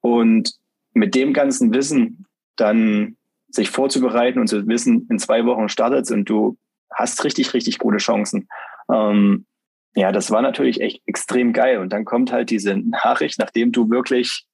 [0.01, 0.53] Und
[0.93, 3.17] mit dem ganzen Wissen dann
[3.51, 6.57] sich vorzubereiten und zu wissen, in zwei Wochen startet und du
[6.93, 8.47] hast richtig, richtig gute Chancen.
[8.91, 9.45] Ähm,
[9.95, 11.79] ja, das war natürlich echt extrem geil.
[11.79, 14.45] Und dann kommt halt diese Nachricht, nachdem du wirklich,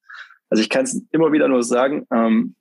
[0.49, 2.55] also ich kann es immer wieder nur sagen, ähm,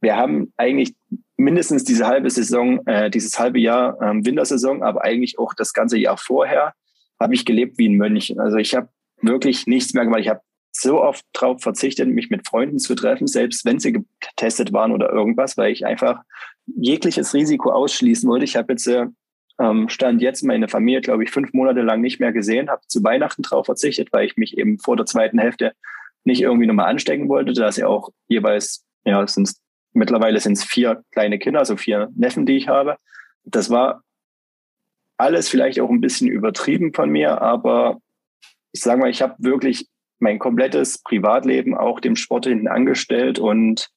[0.00, 0.94] wir haben eigentlich
[1.36, 5.98] mindestens diese halbe Saison, äh, dieses halbe Jahr ähm, Wintersaison, aber eigentlich auch das ganze
[5.98, 6.74] Jahr vorher,
[7.20, 8.38] habe ich gelebt wie ein Mönch.
[8.38, 8.88] Also ich habe
[9.22, 10.20] wirklich nichts mehr gemacht.
[10.20, 10.40] Ich habe
[10.80, 15.10] so oft darauf verzichtet, mich mit Freunden zu treffen, selbst wenn sie getestet waren oder
[15.10, 16.20] irgendwas, weil ich einfach
[16.66, 18.44] jegliches Risiko ausschließen wollte.
[18.44, 19.06] Ich habe jetzt äh,
[19.58, 23.02] ähm, stand jetzt meine Familie, glaube ich, fünf Monate lang nicht mehr gesehen, habe zu
[23.02, 25.72] Weihnachten drauf verzichtet, weil ich mich eben vor der zweiten Hälfte
[26.24, 29.54] nicht irgendwie nochmal anstecken wollte, dass ja auch jeweils, ja, sind
[29.92, 32.96] mittlerweile sind es vier kleine Kinder, also vier Neffen, die ich habe.
[33.44, 34.02] Das war
[35.16, 37.98] alles vielleicht auch ein bisschen übertrieben von mir, aber
[38.72, 43.90] ich sage mal, ich habe wirklich mein komplettes Privatleben auch dem Sport hinten angestellt und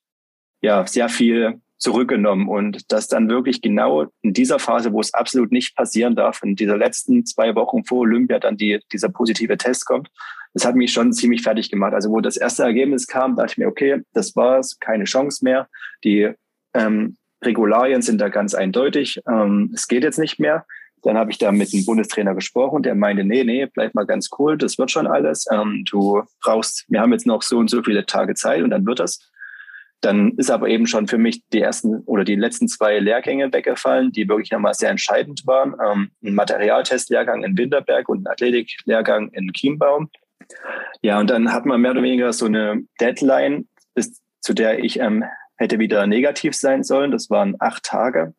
[0.61, 5.51] ja, sehr viel zurückgenommen und das dann wirklich genau in dieser Phase, wo es absolut
[5.51, 9.85] nicht passieren darf, in dieser letzten zwei Wochen vor Olympia dann die, dieser positive Test
[9.85, 10.09] kommt,
[10.53, 11.93] das hat mich schon ziemlich fertig gemacht.
[11.93, 15.69] Also wo das erste Ergebnis kam, dachte ich mir, okay, das war's, keine Chance mehr.
[16.03, 16.31] Die
[16.73, 19.21] ähm, Regularien sind da ganz eindeutig.
[19.27, 20.65] Ähm, es geht jetzt nicht mehr.
[21.03, 24.29] Dann habe ich da mit dem Bundestrainer gesprochen, der meinte, nee, nee, bleib mal ganz
[24.37, 25.45] cool, das wird schon alles.
[25.51, 28.85] Ähm, du brauchst, wir haben jetzt noch so und so viele Tage Zeit und dann
[28.85, 29.31] wird das.
[30.01, 34.13] Dann ist aber eben schon für mich die ersten oder die letzten zwei Lehrgänge weggefallen,
[34.13, 35.75] die wirklich nochmal sehr entscheidend waren.
[35.85, 40.09] Ähm, ein Materialtestlehrgang in Winterberg und ein Athletiklehrgang in Chiembaum.
[41.01, 44.99] Ja, und dann hat man mehr oder weniger so eine Deadline, bis zu der ich
[44.99, 45.25] ähm,
[45.57, 47.11] hätte wieder negativ sein sollen.
[47.11, 48.33] Das waren acht Tage.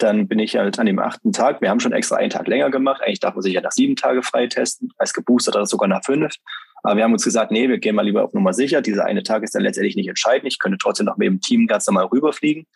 [0.00, 1.60] Dann bin ich halt an dem achten Tag.
[1.60, 3.02] Wir haben schon extra einen Tag länger gemacht.
[3.02, 6.34] Eigentlich darf man sich ja nach sieben Tage freitesten, als geboostert oder sogar nach fünf.
[6.82, 8.80] Aber wir haben uns gesagt, nee, wir gehen mal lieber auf Nummer sicher.
[8.80, 10.50] Dieser eine Tag ist dann letztendlich nicht entscheidend.
[10.50, 12.66] Ich könnte trotzdem noch mit dem Team ganz normal rüberfliegen.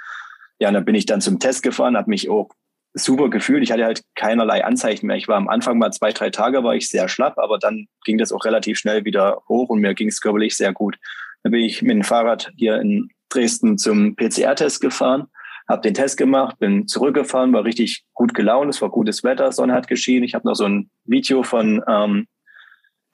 [0.58, 2.50] Ja, und dann bin ich dann zum Test gefahren, habe mich auch
[2.92, 3.62] super gefühlt.
[3.62, 5.16] Ich hatte halt keinerlei Anzeichen mehr.
[5.16, 8.18] Ich war am Anfang mal zwei, drei Tage war ich sehr schlapp, aber dann ging
[8.18, 10.96] das auch relativ schnell wieder hoch und mir ging es körperlich sehr gut.
[11.42, 15.26] Dann bin ich mit dem Fahrrad hier in Dresden zum PCR-Test gefahren
[15.68, 19.72] habe den Test gemacht, bin zurückgefahren, war richtig gut gelaunt, es war gutes Wetter, Sonne
[19.72, 20.24] hat geschienen.
[20.24, 22.26] Ich habe noch so ein Video von ähm,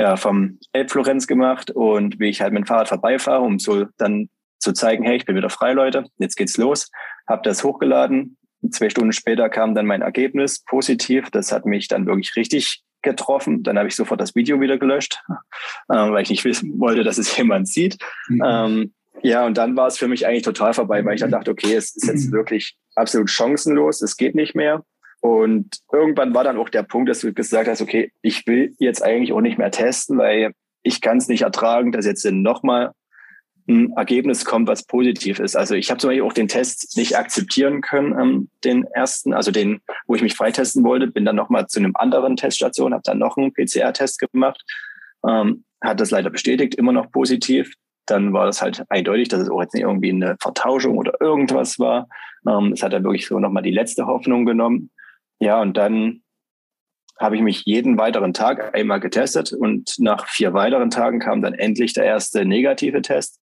[0.00, 4.30] ja, vom Elbflorenz gemacht und wie ich halt mit dem Fahrrad vorbeifahre, um so dann
[4.58, 6.90] zu zeigen, hey, ich bin wieder frei, Leute, jetzt geht's los.
[7.28, 8.38] Habe das hochgeladen.
[8.70, 11.30] Zwei Stunden später kam dann mein Ergebnis positiv.
[11.30, 13.62] Das hat mich dann wirklich richtig getroffen.
[13.62, 15.22] Dann habe ich sofort das Video wieder gelöscht,
[15.88, 17.98] äh, weil ich nicht wissen wollte, dass es jemand sieht.
[18.28, 18.42] Mhm.
[18.44, 21.50] Ähm, ja, und dann war es für mich eigentlich total vorbei, weil ich dann dachte,
[21.50, 22.32] okay, es ist jetzt mhm.
[22.32, 24.84] wirklich absolut chancenlos, es geht nicht mehr.
[25.20, 29.02] Und irgendwann war dann auch der Punkt, dass du gesagt hast, okay, ich will jetzt
[29.02, 30.52] eigentlich auch nicht mehr testen, weil
[30.82, 32.92] ich kann es nicht ertragen, dass jetzt nochmal
[33.68, 35.56] ein Ergebnis kommt, was positiv ist.
[35.56, 39.50] Also ich habe zum Beispiel auch den Test nicht akzeptieren können, ähm, den ersten, also
[39.50, 43.18] den, wo ich mich freitesten wollte, bin dann nochmal zu einem anderen Teststation, habe dann
[43.18, 44.62] noch einen PCR-Test gemacht,
[45.28, 47.74] ähm, hat das leider bestätigt, immer noch positiv
[48.06, 51.78] dann war das halt eindeutig, dass es auch jetzt nicht irgendwie eine Vertauschung oder irgendwas
[51.78, 52.08] war.
[52.48, 54.90] Ähm, es hat dann wirklich so nochmal die letzte Hoffnung genommen.
[55.38, 56.22] Ja, und dann
[57.18, 61.54] habe ich mich jeden weiteren Tag einmal getestet und nach vier weiteren Tagen kam dann
[61.54, 63.40] endlich der erste negative Test.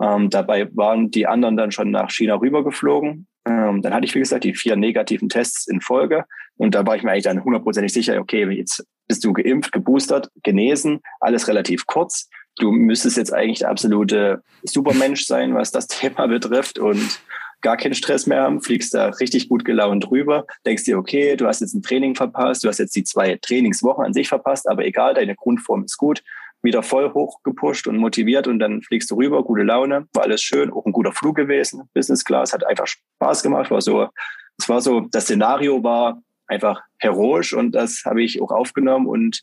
[0.00, 3.26] Ähm, dabei waren die anderen dann schon nach China rübergeflogen.
[3.46, 6.24] Ähm, dann hatte ich, wie gesagt, die vier negativen Tests in Folge.
[6.56, 10.28] Und da war ich mir eigentlich dann hundertprozentig sicher, okay, jetzt bist du geimpft, geboostert,
[10.42, 16.26] genesen, alles relativ kurz du müsstest jetzt eigentlich der absolute Supermensch sein, was das Thema
[16.26, 17.20] betrifft und
[17.60, 21.46] gar keinen Stress mehr haben, fliegst da richtig gut gelaunt rüber, denkst dir, okay, du
[21.46, 24.84] hast jetzt ein Training verpasst, du hast jetzt die zwei Trainingswochen an sich verpasst, aber
[24.84, 26.22] egal, deine Grundform ist gut,
[26.62, 30.72] wieder voll hochgepusht und motiviert und dann fliegst du rüber, gute Laune, war alles schön,
[30.72, 34.08] auch ein guter Flug gewesen, Business Class, hat einfach Spaß gemacht, war so,
[34.56, 39.42] es war so, das Szenario war einfach heroisch und das habe ich auch aufgenommen und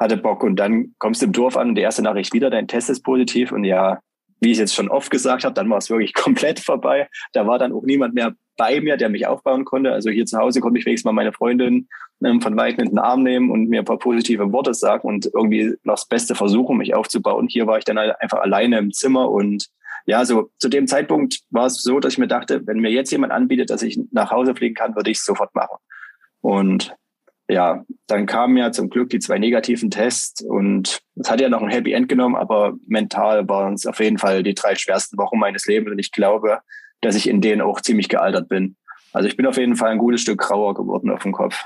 [0.00, 0.42] hatte Bock.
[0.42, 3.02] Und dann kommst du im Dorf an und die erste Nachricht wieder, dein Test ist
[3.02, 3.52] positiv.
[3.52, 4.00] Und ja,
[4.40, 7.08] wie ich jetzt schon oft gesagt habe, dann war es wirklich komplett vorbei.
[7.32, 9.92] Da war dann auch niemand mehr bei mir, der mich aufbauen konnte.
[9.92, 11.88] Also hier zu Hause konnte ich wenigstens mal meine Freundin
[12.24, 15.30] ähm, von weitem in den Arm nehmen und mir ein paar positive Worte sagen und
[15.32, 17.46] irgendwie noch das Beste versuchen, mich aufzubauen.
[17.48, 19.68] Hier war ich dann halt einfach alleine im Zimmer und
[20.06, 23.12] ja, so zu dem Zeitpunkt war es so, dass ich mir dachte, wenn mir jetzt
[23.12, 25.76] jemand anbietet, dass ich nach Hause fliegen kann, würde ich es sofort machen.
[26.40, 26.94] Und
[27.50, 31.62] ja, dann kamen ja zum Glück die zwei negativen Tests und es hat ja noch
[31.62, 35.38] ein Happy End genommen, aber mental waren es auf jeden Fall die drei schwersten Wochen
[35.38, 36.60] meines Lebens und ich glaube,
[37.00, 38.76] dass ich in denen auch ziemlich gealtert bin.
[39.12, 41.58] Also ich bin auf jeden Fall ein gutes Stück grauer geworden auf dem Kopf.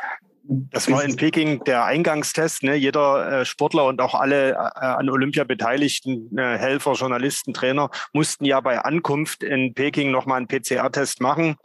[0.46, 2.64] Das war in Peking der Eingangstest.
[2.64, 2.74] Ne?
[2.74, 8.44] Jeder äh, Sportler und auch alle äh, an Olympia beteiligten äh, Helfer, Journalisten, Trainer mussten
[8.44, 11.56] ja bei Ankunft in Peking nochmal einen PCR-Test machen.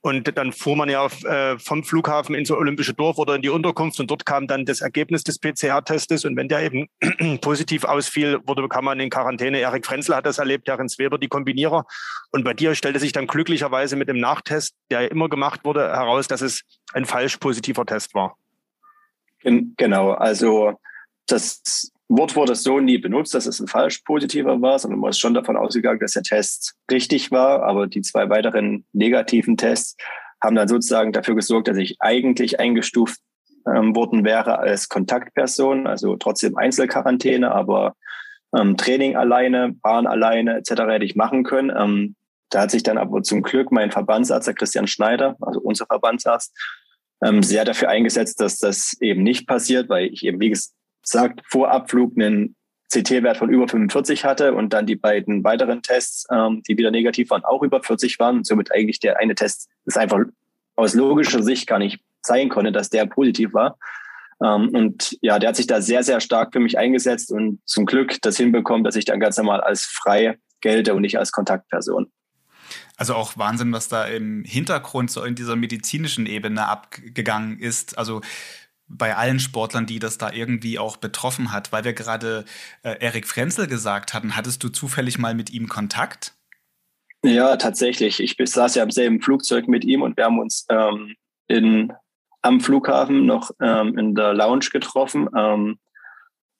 [0.00, 4.00] Und dann fuhr man ja äh, vom Flughafen ins Olympische Dorf oder in die Unterkunft
[4.00, 6.24] und dort kam dann das Ergebnis des PCR-Testes.
[6.24, 6.88] Und wenn der eben
[7.40, 9.60] positiv ausfiel, wurde, kam man in Quarantäne.
[9.60, 11.84] Erik Frenzel hat das erlebt, Terence Weber, die Kombinierer.
[12.30, 16.28] Und bei dir stellte sich dann glücklicherweise mit dem Nachtest, der immer gemacht wurde, heraus,
[16.28, 16.62] dass es
[16.92, 18.36] ein falsch positiver Test war.
[19.42, 20.78] Genau, also
[21.26, 25.18] das Wort wurde so nie benutzt, dass es ein falsch positiver war, sondern man ist
[25.18, 27.62] schon davon ausgegangen, dass der Test richtig war.
[27.62, 29.96] Aber die zwei weiteren negativen Tests
[30.42, 33.20] haben dann sozusagen dafür gesorgt, dass ich eigentlich eingestuft
[33.66, 37.94] ähm, worden wäre als Kontaktperson, also trotzdem Einzelquarantäne, aber
[38.56, 40.82] ähm, Training alleine, Bahn alleine etc.
[40.88, 41.70] hätte ich machen können.
[41.76, 42.16] Ähm,
[42.50, 46.56] da hat sich dann aber zum Glück mein Verbandsarzt, der Christian Schneider, also unser Verbandsarzt,
[47.22, 50.50] ähm, sehr dafür eingesetzt, dass das eben nicht passiert, weil ich eben, wie
[51.08, 52.54] sagt, vor Abflug einen
[52.92, 57.30] CT-Wert von über 45 hatte und dann die beiden weiteren Tests, ähm, die wieder negativ
[57.30, 58.44] waren, auch über 40 waren.
[58.44, 60.20] somit eigentlich der eine Test ist einfach
[60.76, 63.76] aus logischer Sicht gar nicht sein konnte, dass der positiv war.
[64.42, 67.84] Ähm, und ja, der hat sich da sehr, sehr stark für mich eingesetzt und zum
[67.84, 72.10] Glück das hinbekommen, dass ich dann ganz normal als frei gelte und nicht als Kontaktperson.
[72.96, 77.96] Also auch Wahnsinn, was da im Hintergrund so in dieser medizinischen Ebene abgegangen ist.
[77.98, 78.20] Also
[78.88, 82.44] bei allen Sportlern, die das da irgendwie auch betroffen hat, weil wir gerade
[82.82, 86.34] äh, Erik Frenzel gesagt hatten, hattest du zufällig mal mit ihm Kontakt?
[87.24, 88.20] Ja, tatsächlich.
[88.20, 91.14] Ich saß ja im selben Flugzeug mit ihm und wir haben uns ähm,
[91.48, 91.92] in,
[92.42, 95.78] am Flughafen noch ähm, in der Lounge getroffen ähm,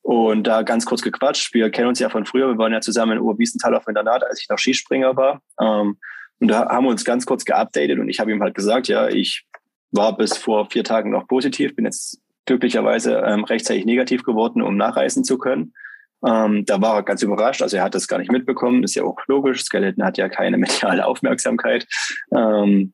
[0.02, 1.54] und da ganz kurz gequatscht.
[1.54, 2.48] Wir kennen uns ja von früher.
[2.48, 5.40] Wir waren ja zusammen in Oberwiesenthal auf Internat, als ich noch Skispringer war.
[5.60, 5.98] Ähm,
[6.40, 9.08] und da haben wir uns ganz kurz geupdatet und ich habe ihm halt gesagt, ja,
[9.08, 9.44] ich
[9.90, 14.76] war bis vor vier Tagen noch positiv, bin jetzt glücklicherweise ähm, rechtzeitig negativ geworden, um
[14.76, 15.74] nachreisen zu können.
[16.26, 19.04] Ähm, da war er ganz überrascht, also er hat das gar nicht mitbekommen, ist ja
[19.04, 21.86] auch logisch, Skeleton hat ja keine mediale Aufmerksamkeit.
[22.34, 22.92] Ähm,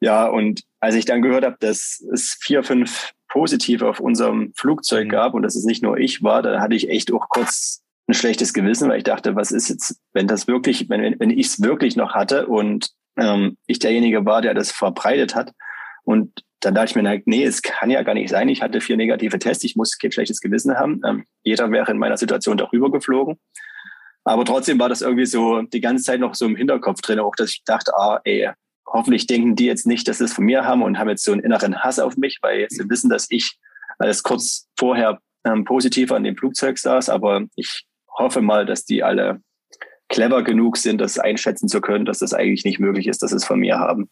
[0.00, 5.06] ja, und als ich dann gehört habe, dass es vier, fünf Positive auf unserem Flugzeug
[5.06, 5.10] mhm.
[5.10, 8.14] gab und dass es nicht nur ich war, da hatte ich echt auch kurz ein
[8.14, 11.62] schlechtes Gewissen, weil ich dachte, was ist jetzt, wenn das wirklich, wenn, wenn ich es
[11.62, 15.52] wirklich noch hatte und ähm, ich derjenige war, der das verbreitet hat,
[16.10, 18.48] und dann dachte ich mir, nee, es kann ja gar nicht sein.
[18.48, 21.00] Ich hatte vier negative Tests, ich muss kein schlechtes Gewissen haben.
[21.06, 23.38] Ähm, jeder wäre in meiner Situation darüber geflogen.
[24.24, 27.36] Aber trotzdem war das irgendwie so die ganze Zeit noch so im Hinterkopf drin, auch
[27.36, 28.50] dass ich dachte, ah, ey,
[28.88, 31.30] hoffentlich denken die jetzt nicht, dass sie es von mir haben und haben jetzt so
[31.30, 33.56] einen inneren Hass auf mich, weil sie wissen, dass ich
[34.00, 37.08] alles kurz vorher ähm, positiv an dem Flugzeug saß.
[37.08, 37.84] Aber ich
[38.18, 39.40] hoffe mal, dass die alle
[40.08, 43.36] clever genug sind, das einschätzen zu können, dass das eigentlich nicht möglich ist, dass sie
[43.36, 44.10] es von mir haben.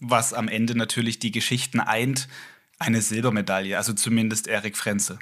[0.00, 2.28] Was am Ende natürlich die Geschichten eint,
[2.78, 5.18] eine Silbermedaille, also zumindest Erik Frenze.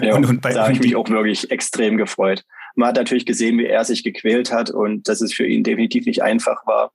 [0.00, 2.44] Ja, und, und bei da habe ich mich auch wirklich extrem gefreut.
[2.74, 6.06] Man hat natürlich gesehen, wie er sich gequält hat und dass es für ihn definitiv
[6.06, 6.92] nicht einfach war.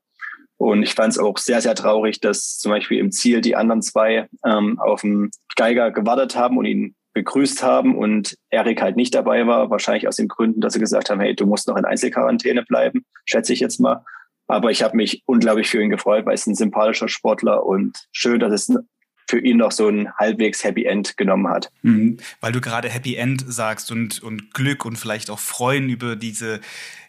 [0.58, 3.82] Und ich fand es auch sehr, sehr traurig, dass zum Beispiel im Ziel die anderen
[3.82, 9.14] zwei ähm, auf den Geiger gewartet haben und ihn begrüßt haben und Erik halt nicht
[9.14, 9.70] dabei war.
[9.70, 13.06] Wahrscheinlich aus den Gründen, dass sie gesagt haben, hey, du musst noch in Einzelquarantäne bleiben,
[13.26, 14.04] schätze ich jetzt mal.
[14.48, 18.40] Aber ich habe mich unglaublich für ihn gefreut, weil es ein sympathischer Sportler und schön,
[18.40, 18.78] dass es
[19.28, 21.72] für ihn noch so ein halbwegs Happy End genommen hat.
[21.82, 22.18] Mhm.
[22.42, 26.60] Weil du gerade Happy End sagst und, und Glück und vielleicht auch Freuen über diese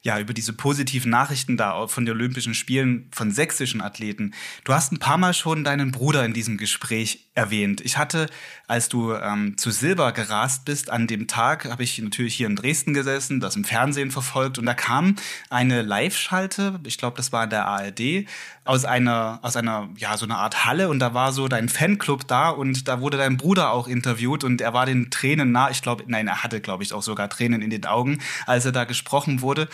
[0.05, 4.35] ja, über diese positiven Nachrichten da von den Olympischen Spielen von sächsischen Athleten.
[4.63, 7.81] Du hast ein paar Mal schon deinen Bruder in diesem Gespräch erwähnt.
[7.81, 8.29] Ich hatte,
[8.69, 12.55] als du ähm, zu Silber gerast bist, an dem Tag habe ich natürlich hier in
[12.55, 15.17] Dresden gesessen, das im Fernsehen verfolgt und da kam
[15.49, 18.27] eine Live-Schalte, ich glaube, das war in der ARD,
[18.65, 22.27] aus einer, aus einer, ja, so einer Art Halle und da war so dein Fanclub
[22.27, 25.71] da und da wurde dein Bruder auch interviewt und er war den Tränen nah.
[25.71, 28.73] Ich glaube, nein, er hatte, glaube ich, auch sogar Tränen in den Augen, als er
[28.73, 29.69] da gesprochen wurde.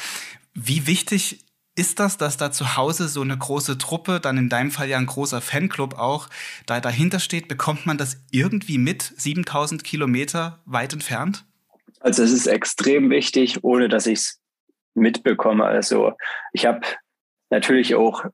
[0.55, 1.45] Wie wichtig
[1.77, 4.99] ist das, dass da zu Hause so eine große Truppe, dann in deinem Fall ja
[4.99, 6.29] ein großer Fanclub auch,
[6.67, 7.49] da dahinter steht?
[7.49, 11.45] Bekommt man das irgendwie mit, 7000 Kilometer weit entfernt?
[12.01, 14.41] Also es ist extrem wichtig, ohne dass ich es
[14.95, 15.65] mitbekomme.
[15.65, 16.13] Also
[16.53, 16.81] ich habe
[17.51, 18.25] natürlich auch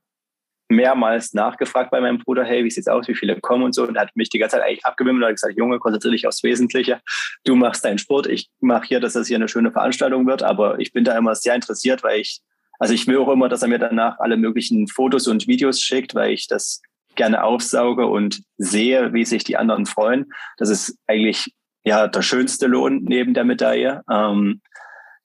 [0.69, 3.87] mehrmals nachgefragt bei meinem Bruder, hey, wie sieht's aus, wie viele kommen und so.
[3.87, 6.43] Und hat mich die ganze Zeit eigentlich abgewimmelt und hat gesagt, Junge, konzentriere dich aufs
[6.43, 6.99] Wesentliche.
[7.43, 10.43] Du machst deinen Sport, ich mache hier, dass das hier eine schöne Veranstaltung wird.
[10.43, 12.41] Aber ich bin da immer sehr interessiert, weil ich,
[12.79, 16.15] also ich will auch immer, dass er mir danach alle möglichen Fotos und Videos schickt,
[16.15, 16.81] weil ich das
[17.15, 20.31] gerne aufsauge und sehe, wie sich die anderen freuen.
[20.57, 21.53] Das ist eigentlich
[21.83, 24.03] ja der schönste Lohn neben der Medaille.
[24.09, 24.61] Ähm,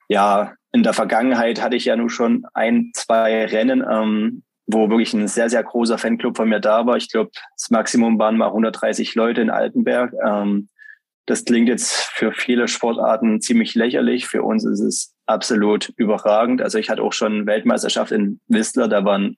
[0.08, 5.12] ja, in der Vergangenheit hatte ich ja nun schon ein, zwei Rennen, ähm, wo wirklich
[5.14, 6.96] ein sehr, sehr großer Fanclub von mir da war.
[6.96, 10.12] Ich glaube, das Maximum waren mal 130 Leute in Altenberg.
[10.24, 10.68] Ähm,
[11.26, 14.26] das klingt jetzt für viele Sportarten ziemlich lächerlich.
[14.26, 16.62] Für uns ist es absolut überragend.
[16.62, 19.36] Also ich hatte auch schon Weltmeisterschaft in Whistler, da waren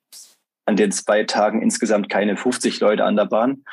[0.65, 3.63] an den zwei Tagen insgesamt keine 50 Leute an der Bahn.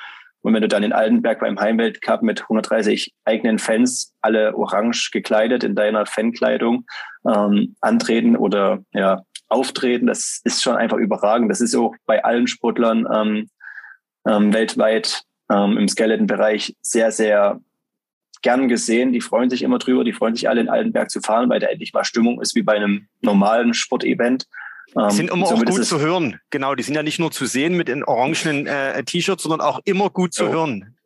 [0.43, 5.65] Und wenn du dann in Altenberg beim Heimweltcup mit 130 eigenen Fans, alle orange gekleidet
[5.65, 6.85] in deiner Fankleidung,
[7.27, 11.51] ähm, antreten oder ja, auftreten, das ist schon einfach überragend.
[11.51, 13.51] Das ist auch bei allen Sportlern ähm,
[14.27, 17.61] ähm, weltweit ähm, im Skeleton-Bereich sehr, sehr
[18.43, 19.13] gern gesehen.
[19.13, 20.05] Die freuen sich immer drüber.
[20.05, 22.63] Die freuen sich alle in Altenberg zu fahren, weil da endlich mal Stimmung ist wie
[22.63, 24.47] bei einem normalen Sportevent.
[24.97, 26.41] Ähm, die sind immer auch gut zu hören.
[26.51, 29.81] Genau, die sind ja nicht nur zu sehen mit den orangenen äh, T-Shirts, sondern auch
[29.85, 30.53] immer gut zu oh.
[30.53, 30.97] hören.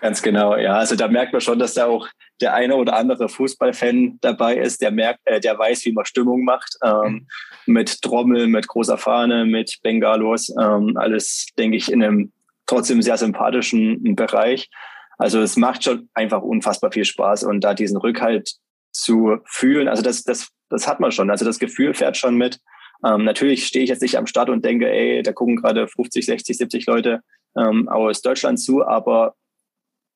[0.00, 0.74] Ganz genau, ja.
[0.74, 2.08] Also da merkt man schon, dass da auch
[2.40, 6.44] der eine oder andere Fußballfan dabei ist, der merkt, äh, der weiß, wie man Stimmung
[6.44, 6.76] macht.
[6.84, 7.26] Ähm,
[7.64, 7.72] mhm.
[7.72, 12.32] Mit Trommel, mit großer Fahne, mit Bengalos, ähm, alles, denke ich, in einem
[12.66, 14.68] trotzdem sehr sympathischen Bereich.
[15.16, 18.56] Also es macht schon einfach unfassbar viel Spaß und da diesen Rückhalt
[18.90, 21.30] zu fühlen, also das, das, das hat man schon.
[21.30, 22.60] Also das Gefühl fährt schon mit.
[23.04, 26.24] Ähm, natürlich stehe ich jetzt nicht am Start und denke, ey, da gucken gerade 50,
[26.24, 27.20] 60, 70 Leute
[27.56, 29.34] ähm, aus Deutschland zu, aber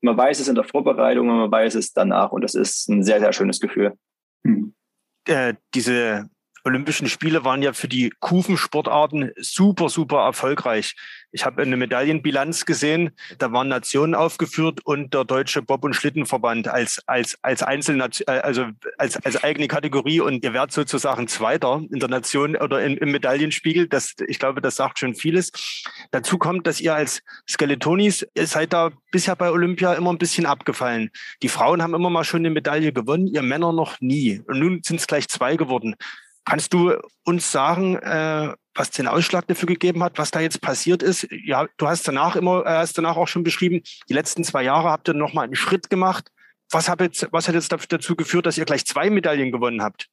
[0.00, 3.02] man weiß es in der Vorbereitung und man weiß es danach und das ist ein
[3.02, 3.92] sehr, sehr schönes Gefühl.
[4.44, 4.74] Hm.
[5.26, 6.30] Äh, diese
[6.64, 10.94] Olympischen Spiele waren ja für die Kufensportarten super, super erfolgreich.
[11.30, 16.68] Ich habe eine Medaillenbilanz gesehen, da waren Nationen aufgeführt und der Deutsche Bob- und Schlittenverband
[16.68, 18.66] als, als, als einzelne, äh, also
[18.96, 23.12] als, als eigene Kategorie und ihr werdet sozusagen Zweiter in der Nation oder im, im
[23.12, 23.88] Medaillenspiegel.
[23.88, 25.52] Das, ich glaube, das sagt schon vieles.
[26.10, 30.46] Dazu kommt, dass ihr als Skeletonis, ihr seid da bisher bei Olympia immer ein bisschen
[30.46, 31.10] abgefallen.
[31.42, 34.40] Die Frauen haben immer mal schon eine Medaille gewonnen, ihr Männer noch nie.
[34.46, 35.94] Und nun sind es gleich zwei geworden.
[36.48, 36.94] Kannst du
[37.24, 41.28] uns sagen, äh, was den Ausschlag dafür gegeben hat, was da jetzt passiert ist?
[41.30, 44.88] Ja, du hast danach immer, äh, hast danach auch schon beschrieben, die letzten zwei Jahre
[44.88, 46.30] habt ihr noch mal einen Schritt gemacht.
[46.70, 50.08] Was hat jetzt, was hat jetzt dazu geführt, dass ihr gleich zwei Medaillen gewonnen habt?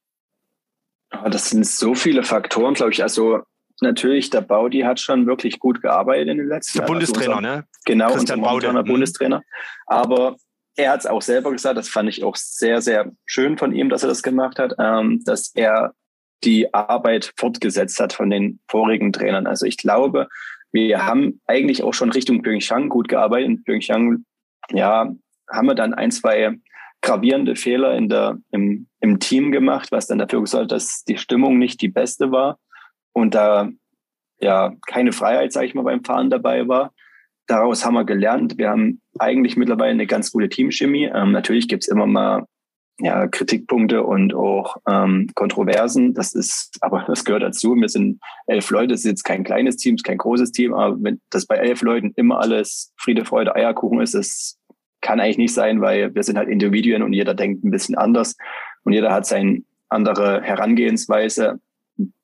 [1.30, 3.02] Das sind so viele Faktoren, glaube ich.
[3.02, 3.40] Also
[3.80, 6.86] natürlich, der Baudi hat schon wirklich gut gearbeitet in den letzten Jahren.
[6.86, 7.64] Der Bundestrainer, ne?
[7.86, 8.72] Genau, Christian unser Baude.
[8.72, 8.84] Mhm.
[8.84, 9.42] Bundestrainer.
[9.86, 10.36] Aber
[10.74, 13.88] er hat es auch selber gesagt, das fand ich auch sehr, sehr schön von ihm,
[13.88, 15.94] dass er das gemacht hat, ähm, dass er
[16.44, 19.46] die Arbeit fortgesetzt hat von den vorigen Trainern.
[19.46, 20.28] Also ich glaube,
[20.72, 23.48] wir haben eigentlich auch schon Richtung Pyeongchang gut gearbeitet.
[23.48, 24.24] In Pyeongchang,
[24.70, 25.10] ja,
[25.50, 26.58] haben wir dann ein, zwei
[27.02, 31.18] gravierende Fehler in der, im, im Team gemacht, was dann dafür gesorgt hat, dass die
[31.18, 32.58] Stimmung nicht die beste war
[33.12, 33.70] und da
[34.40, 36.92] ja keine Freiheit, sage ich mal, beim Fahren dabei war.
[37.46, 38.58] Daraus haben wir gelernt.
[38.58, 41.10] Wir haben eigentlich mittlerweile eine ganz gute Teamchemie.
[41.14, 42.44] Ähm, natürlich gibt's immer mal
[42.98, 46.14] ja, Kritikpunkte und auch ähm, Kontroversen.
[46.14, 47.74] Das ist, aber das gehört dazu.
[47.74, 50.96] Wir sind elf Leute, das ist jetzt kein kleines Team, ist kein großes Team, aber
[51.02, 54.58] wenn das bei elf Leuten immer alles Friede, Freude, Eierkuchen ist, das
[55.02, 58.36] kann eigentlich nicht sein, weil wir sind halt Individuen und jeder denkt ein bisschen anders
[58.84, 61.60] und jeder hat seine andere Herangehensweise,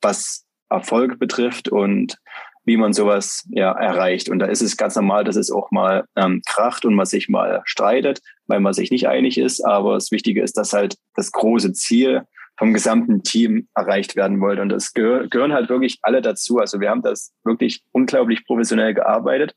[0.00, 2.18] was Erfolg betrifft und
[2.64, 4.28] wie man sowas ja erreicht.
[4.28, 7.28] Und da ist es ganz normal, dass es auch mal ähm, kracht und man sich
[7.28, 9.64] mal streitet, weil man sich nicht einig ist.
[9.64, 12.22] Aber das Wichtige ist, dass halt das große Ziel
[12.58, 14.62] vom gesamten Team erreicht werden wollte.
[14.62, 16.58] Und das gehör, gehören halt wirklich alle dazu.
[16.58, 19.54] Also wir haben das wirklich unglaublich professionell gearbeitet.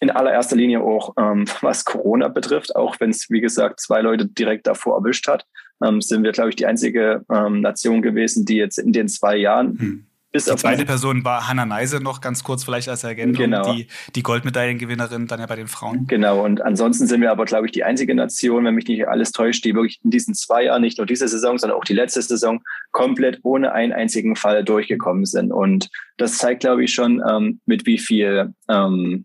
[0.00, 4.26] In allererster Linie auch, ähm, was Corona betrifft, auch wenn es, wie gesagt, zwei Leute
[4.26, 5.46] direkt davor erwischt hat,
[5.82, 9.36] ähm, sind wir, glaube ich, die einzige ähm, Nation gewesen, die jetzt in den zwei
[9.36, 10.06] Jahren hm
[10.36, 13.74] bis die zweite Person war Hanna Neise noch ganz kurz vielleicht als Ergänzung, genau.
[13.74, 16.06] die, die Goldmedaillengewinnerin dann ja bei den Frauen.
[16.06, 19.32] Genau, und ansonsten sind wir aber, glaube ich, die einzige Nation, wenn mich nicht alles
[19.32, 22.22] täuscht, die wirklich in diesen zwei Jahren, nicht nur diese Saison, sondern auch die letzte
[22.22, 22.62] Saison,
[22.92, 25.52] komplett ohne einen einzigen Fall durchgekommen sind.
[25.52, 29.24] Und das zeigt, glaube ich, schon, ähm, mit wie viel, ähm,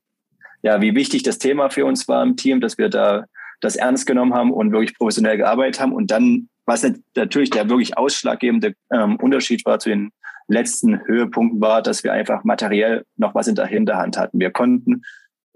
[0.61, 3.25] ja, wie wichtig das Thema für uns war im Team, dass wir da
[3.59, 6.85] das ernst genommen haben und wirklich professionell gearbeitet haben und dann was
[7.15, 10.11] natürlich der wirklich ausschlaggebende ähm, Unterschied war zu den
[10.47, 14.39] letzten Höhepunkt war, dass wir einfach materiell noch was in der Hinterhand hatten.
[14.39, 15.03] Wir konnten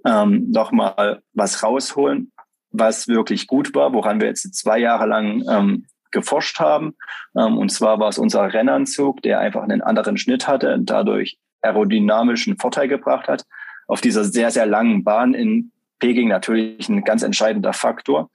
[0.06, 2.32] ähm, noch mal was rausholen,
[2.72, 6.95] was wirklich gut war, woran wir jetzt zwei Jahre lang ähm, geforscht haben.
[7.38, 11.38] Ähm, und zwar war es unser Rennanzug, der einfach einen anderen Schnitt hatte und dadurch
[11.62, 13.43] aerodynamischen Vorteil gebracht hat.
[13.88, 18.30] Auf dieser sehr, sehr langen Bahn in Peking natürlich ein ganz entscheidender Faktor.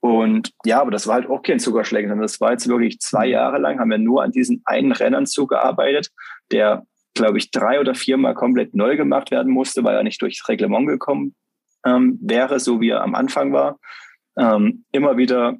[0.00, 3.26] Und ja, aber das war halt auch kein Zuckerschläger, sondern das war jetzt wirklich zwei
[3.26, 3.32] mhm.
[3.32, 6.10] Jahre lang, haben wir nur an diesen einen Rennanzug gearbeitet,
[6.50, 10.48] der, glaube ich, drei oder viermal komplett neu gemacht werden musste, weil er nicht durchs
[10.48, 11.34] Reglement gekommen
[11.84, 13.78] ähm, wäre, so wie er am Anfang war.
[14.38, 15.56] Ähm, immer wieder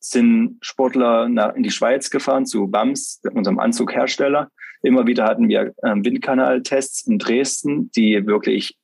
[0.00, 4.50] sind Sportler nach, in die Schweiz gefahren zu BAMS, unserem Anzughersteller.
[4.82, 8.76] Immer wieder hatten wir ähm, Windkanaltests in Dresden, die wirklich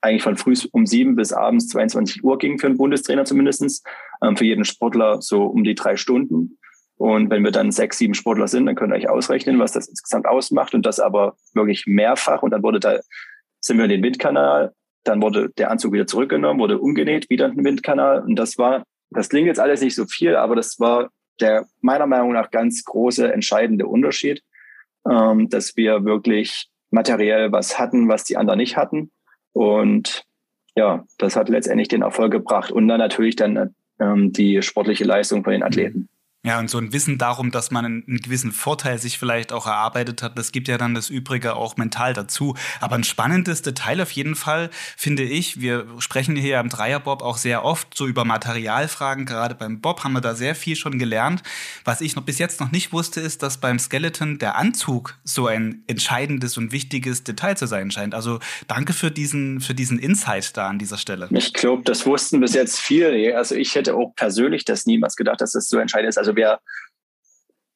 [0.00, 3.82] eigentlich von früh um sieben bis abends 22 Uhr ging für einen Bundestrainer zumindestens
[4.22, 6.58] ähm, für jeden Sportler so um die drei Stunden.
[6.96, 9.88] Und wenn wir dann sechs, sieben Sportler sind, dann könnt ihr euch ausrechnen, was das
[9.88, 12.42] insgesamt ausmacht und das aber wirklich mehrfach.
[12.42, 12.98] Und dann wurde da,
[13.60, 14.72] sind wir in den Windkanal,
[15.04, 18.22] dann wurde der Anzug wieder zurückgenommen, wurde umgenäht, wieder in den Windkanal.
[18.22, 22.06] Und das war, das klingt jetzt alles nicht so viel, aber das war der meiner
[22.06, 24.42] Meinung nach ganz große, entscheidende Unterschied,
[25.08, 29.12] ähm, dass wir wirklich materiell was hatten, was die anderen nicht hatten.
[29.58, 30.22] Und
[30.76, 32.70] ja, das hat letztendlich den Erfolg gebracht.
[32.70, 36.08] Und dann natürlich dann ähm, die sportliche Leistung von den Athleten.
[36.44, 40.22] Ja, und so ein Wissen darum, dass man einen gewissen Vorteil sich vielleicht auch erarbeitet
[40.22, 42.54] hat, das gibt ja dann das Übrige auch mental dazu.
[42.80, 47.38] Aber ein spannendes Detail auf jeden Fall finde ich, wir sprechen hier am Dreierbob auch
[47.38, 49.26] sehr oft so über Materialfragen.
[49.26, 51.42] Gerade beim Bob haben wir da sehr viel schon gelernt.
[51.84, 55.48] Was ich noch bis jetzt noch nicht wusste, ist, dass beim Skeleton der Anzug so
[55.48, 58.14] ein entscheidendes und wichtiges Detail zu sein scheint.
[58.14, 61.28] Also danke für diesen, für diesen Insight da an dieser Stelle.
[61.32, 63.36] Ich glaube, das wussten bis jetzt viele.
[63.36, 66.18] Also ich hätte auch persönlich das niemals gedacht, dass das so entscheidend ist.
[66.18, 66.60] Also wir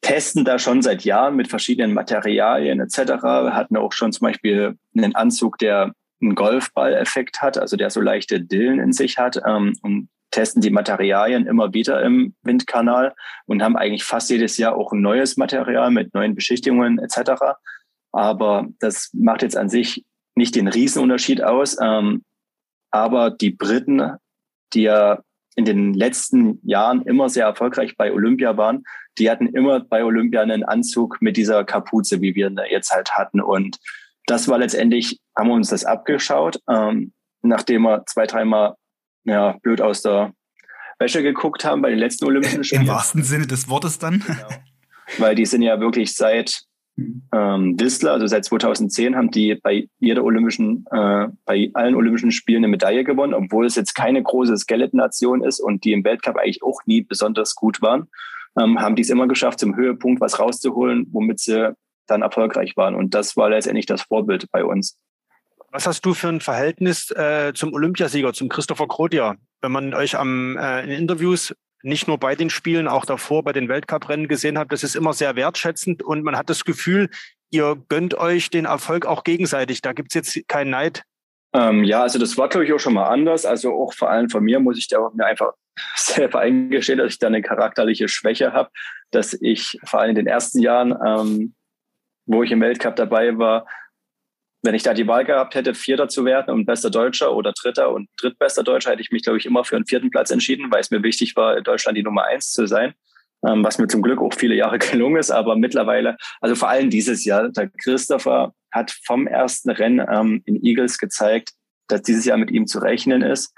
[0.00, 2.98] testen da schon seit Jahren mit verschiedenen Materialien etc.
[3.22, 8.00] Wir hatten auch schon zum Beispiel einen Anzug, der einen Golfball-Effekt hat, also der so
[8.00, 13.14] leichte Dillen in sich hat ähm, und testen die Materialien immer wieder im Windkanal
[13.46, 17.32] und haben eigentlich fast jedes Jahr auch ein neues Material mit neuen Beschichtungen etc.
[18.12, 21.76] Aber das macht jetzt an sich nicht den Riesenunterschied aus.
[21.80, 22.24] Ähm,
[22.90, 24.16] aber die Briten,
[24.72, 25.20] die ja
[25.56, 28.84] in den letzten Jahren immer sehr erfolgreich bei Olympia waren,
[29.18, 33.40] die hatten immer bei Olympia einen Anzug mit dieser Kapuze, wie wir jetzt halt hatten.
[33.40, 33.78] Und
[34.26, 38.76] das war letztendlich, haben wir uns das abgeschaut, ähm, nachdem wir zwei, dreimal
[39.24, 40.32] ja, blöd aus der
[40.98, 42.82] Wäsche geguckt haben bei den letzten Olympischen Spielen.
[42.82, 44.20] Im wahrsten Sinne des Wortes dann.
[44.26, 44.48] Genau.
[45.18, 46.62] Weil die sind ja wirklich seit
[46.96, 52.58] ähm, Whistler, also seit 2010 haben die bei jeder olympischen, äh, bei allen Olympischen Spielen
[52.58, 56.62] eine Medaille gewonnen, obwohl es jetzt keine große Skeleton-Nation ist und die im Weltcup eigentlich
[56.62, 58.08] auch nie besonders gut waren,
[58.58, 61.74] ähm, haben die es immer geschafft, zum Höhepunkt was rauszuholen, womit sie
[62.06, 62.94] dann erfolgreich waren.
[62.94, 64.98] Und das war letztendlich das Vorbild bei uns.
[65.70, 69.36] Was hast du für ein Verhältnis äh, zum Olympiasieger, zum Christopher Krodia?
[69.62, 73.52] Wenn man euch am, äh, in Interviews nicht nur bei den Spielen, auch davor bei
[73.52, 77.10] den Weltcuprennen gesehen habe, das ist immer sehr wertschätzend und man hat das Gefühl,
[77.50, 79.82] ihr gönnt euch den Erfolg auch gegenseitig.
[79.82, 81.02] Da gibt es jetzt keinen Neid.
[81.54, 83.44] Ähm, ja, also das war, glaube ich, auch schon mal anders.
[83.44, 85.52] Also auch vor allem von mir muss ich da mir einfach
[85.96, 88.70] selber eingestehen, dass ich da eine charakterliche Schwäche habe,
[89.10, 91.54] dass ich vor allem in den ersten Jahren, ähm,
[92.26, 93.66] wo ich im Weltcup dabei war,
[94.62, 97.92] wenn ich da die Wahl gehabt hätte, Vierter zu werden und bester Deutscher oder Dritter
[97.92, 100.80] und drittbester Deutscher, hätte ich mich, glaube ich, immer für einen vierten Platz entschieden, weil
[100.80, 102.94] es mir wichtig war, in Deutschland die Nummer eins zu sein.
[103.44, 106.90] Ähm, was mir zum Glück auch viele Jahre gelungen ist, aber mittlerweile, also vor allem
[106.90, 111.50] dieses Jahr, der Christopher hat vom ersten Rennen ähm, in Eagles gezeigt,
[111.88, 113.52] dass dieses Jahr mit ihm zu rechnen ist.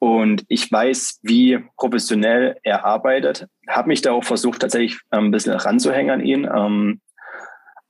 [0.00, 3.46] Und ich weiß, wie professionell er arbeitet.
[3.68, 6.44] Habe mich da auch versucht, tatsächlich ähm, ein bisschen ranzuhängen an ihn.
[6.52, 7.00] Ähm,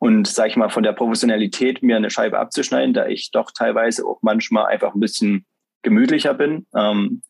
[0.03, 4.05] und sage ich mal von der Professionalität mir eine Scheibe abzuschneiden, da ich doch teilweise
[4.05, 5.47] auch manchmal einfach ein bisschen
[5.83, 6.67] gemütlicher bin.
[6.77, 7.23] Ähm,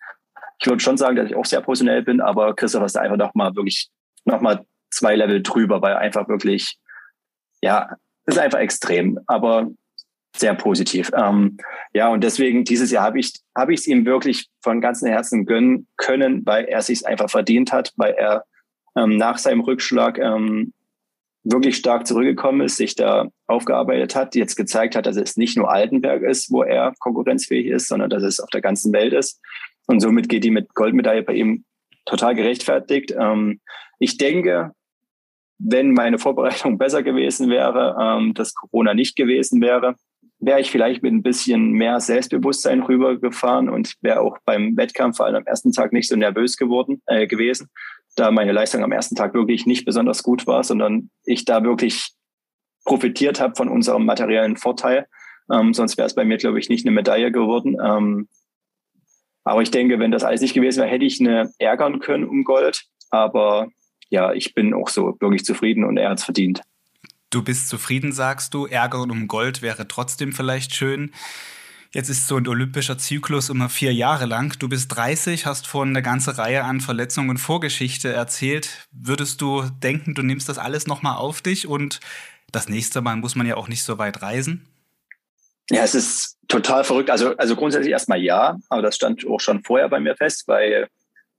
[0.59, 3.35] ich würde schon sagen, dass ich auch sehr professionell bin, aber Christoph ist einfach noch
[3.35, 3.91] mal wirklich
[4.25, 6.79] noch mal zwei Level drüber, weil einfach wirklich
[7.61, 7.95] ja
[8.25, 9.69] ist einfach extrem, aber
[10.35, 11.11] sehr positiv.
[11.15, 11.59] Ähm,
[11.93, 15.45] ja und deswegen dieses Jahr habe ich habe ich es ihm wirklich von ganzem Herzen
[15.45, 18.47] gönnen können, weil er sich einfach verdient hat, weil er
[18.97, 20.73] ähm, nach seinem Rückschlag ähm,
[21.45, 25.71] wirklich stark zurückgekommen ist, sich da aufgearbeitet hat, jetzt gezeigt hat, dass es nicht nur
[25.71, 29.41] Altenberg ist, wo er konkurrenzfähig ist, sondern dass es auf der ganzen Welt ist.
[29.87, 31.65] Und somit geht die mit Goldmedaille bei ihm
[32.05, 33.15] total gerechtfertigt.
[33.19, 33.61] Ähm,
[33.99, 34.73] ich denke,
[35.59, 39.97] wenn meine Vorbereitung besser gewesen wäre, ähm, dass Corona nicht gewesen wäre,
[40.39, 45.27] wäre ich vielleicht mit ein bisschen mehr Selbstbewusstsein rübergefahren und wäre auch beim Wettkampf vor
[45.27, 47.69] allem am ersten Tag nicht so nervös geworden äh, gewesen
[48.17, 52.13] da meine Leistung am ersten Tag wirklich nicht besonders gut war, sondern ich da wirklich
[52.85, 55.07] profitiert habe von unserem materiellen Vorteil.
[55.53, 57.77] Ähm, sonst wäre es bei mir, glaube ich, nicht eine Medaille geworden.
[57.83, 58.29] Ähm,
[59.45, 62.45] aber ich denke, wenn das alles nicht gewesen wäre, hätte ich eine ärgern können um
[62.45, 62.85] Gold.
[63.11, 63.69] Aber
[64.09, 66.63] ja, ich bin auch so wirklich zufrieden und er hat es verdient.
[67.31, 68.67] Du bist zufrieden, sagst du.
[68.67, 71.13] Ärgern um Gold wäre trotzdem vielleicht schön.
[71.95, 74.59] Jetzt ist so ein olympischer Zyklus immer vier Jahre lang.
[74.59, 78.89] Du bist 30, hast vorhin eine ganze Reihe an Verletzungen und Vorgeschichte erzählt.
[78.93, 82.01] Würdest du denken, du nimmst das alles nochmal auf dich und
[82.51, 84.67] das nächste Mal muss man ja auch nicht so weit reisen?
[85.71, 87.11] Ja, es ist total verrückt.
[87.11, 90.89] Also, also grundsätzlich erstmal ja, aber das stand auch schon vorher bei mir fest, weil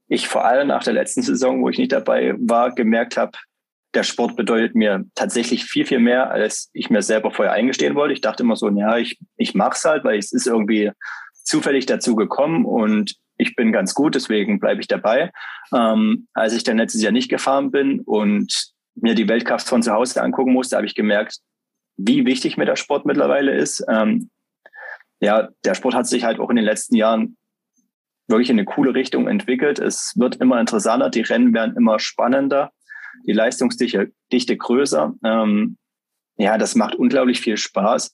[0.08, 3.32] ich vor allem nach der letzten Saison, wo ich nicht dabei war, gemerkt habe,
[3.94, 8.14] der Sport bedeutet mir tatsächlich viel, viel mehr, als ich mir selber vorher eingestehen wollte.
[8.14, 10.92] Ich dachte immer so, ja, ich, ich mache es halt, weil es ist irgendwie
[11.44, 15.32] zufällig dazu gekommen und ich bin ganz gut, deswegen bleibe ich dabei.
[15.74, 19.92] Ähm, als ich dann letztes Jahr nicht gefahren bin und mir die Weltkraft von zu
[19.92, 21.40] Hause angucken musste, habe ich gemerkt,
[21.98, 23.84] wie wichtig mir der Sport mittlerweile ist.
[23.90, 24.30] Ähm,
[25.20, 27.38] ja, der Sport hat sich halt auch in den letzten Jahren
[28.28, 29.80] wirklich in eine coole Richtung entwickelt.
[29.80, 32.72] Es wird immer interessanter, die Rennen werden immer spannender,
[33.26, 35.14] die Leistungsdichte Dichte größer.
[35.24, 35.78] Ähm,
[36.38, 38.14] ja, das macht unglaublich viel Spaß.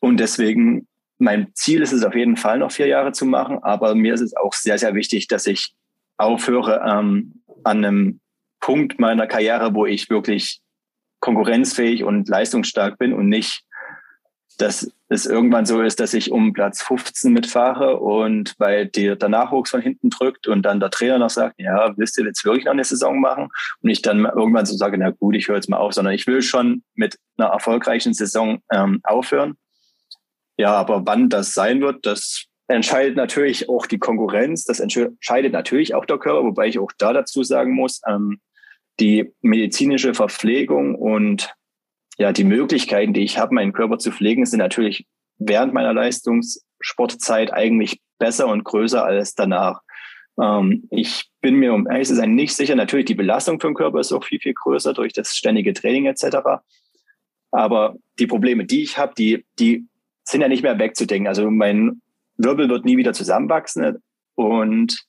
[0.00, 0.86] Und deswegen,
[1.18, 4.20] mein Ziel ist es auf jeden Fall noch vier Jahre zu machen, aber mir ist
[4.20, 5.74] es auch sehr, sehr wichtig, dass ich
[6.16, 8.20] aufhöre ähm, an einem
[8.60, 10.60] Punkt meiner Karriere, wo ich wirklich
[11.20, 13.64] konkurrenzfähig und leistungsstark bin und nicht,
[14.56, 19.28] dass es irgendwann so ist, dass ich um Platz 15 mitfahre und weil dir der
[19.28, 22.64] Nachwuchs von hinten drückt und dann der Trainer noch sagt, ja, willst du jetzt wirklich
[22.64, 23.48] noch eine Saison machen?
[23.82, 26.26] Und ich dann irgendwann so sage, na gut, ich höre jetzt mal auf, sondern ich
[26.26, 29.56] will schon mit einer erfolgreichen Saison ähm, aufhören.
[30.56, 35.94] Ja, aber wann das sein wird, das entscheidet natürlich auch die Konkurrenz, das entscheidet natürlich
[35.94, 38.40] auch der Körper, wobei ich auch da dazu sagen muss, ähm,
[38.98, 41.54] die medizinische Verpflegung und
[42.16, 45.06] ja, die Möglichkeiten, die ich habe, meinen Körper zu pflegen, sind natürlich
[45.38, 49.82] während meiner Leistungssportzeit eigentlich besser und größer als danach.
[50.40, 52.74] Ähm, ich bin mir, um ehrlich zu sein, nicht sicher.
[52.74, 56.06] Natürlich, die Belastung für den Körper ist auch viel, viel größer durch das ständige Training
[56.06, 56.38] etc.
[57.50, 59.86] Aber die Probleme, die ich habe, die, die
[60.24, 61.28] sind ja nicht mehr wegzudenken.
[61.28, 62.00] Also mein
[62.38, 63.98] Wirbel wird nie wieder zusammenwachsen
[64.34, 65.06] und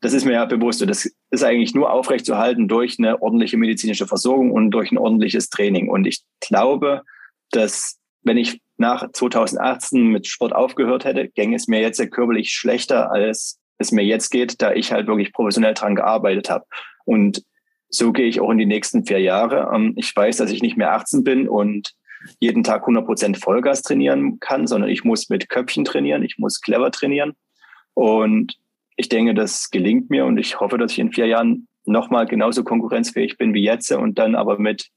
[0.00, 0.82] das ist mir ja bewusst.
[0.82, 5.48] Und das ist eigentlich nur aufrechtzuerhalten durch eine ordentliche medizinische Versorgung und durch ein ordentliches
[5.48, 5.88] Training.
[5.88, 7.02] Und ich glaube,
[7.50, 13.10] dass wenn ich nach 2018 mit Sport aufgehört hätte, gänge es mir jetzt körperlich schlechter,
[13.10, 16.66] als es mir jetzt geht, da ich halt wirklich professionell dran gearbeitet habe.
[17.04, 17.44] Und
[17.88, 19.70] so gehe ich auch in die nächsten vier Jahre.
[19.74, 21.94] Ähm, ich weiß, dass ich nicht mehr 18 bin und
[22.40, 26.60] jeden Tag 100 Prozent Vollgas trainieren kann, sondern ich muss mit Köpfchen trainieren, ich muss
[26.60, 27.34] clever trainieren.
[27.94, 28.58] Und
[28.96, 32.64] ich denke, das gelingt mir und ich hoffe, dass ich in vier Jahren nochmal genauso
[32.64, 34.88] konkurrenzfähig bin wie jetzt und dann aber mit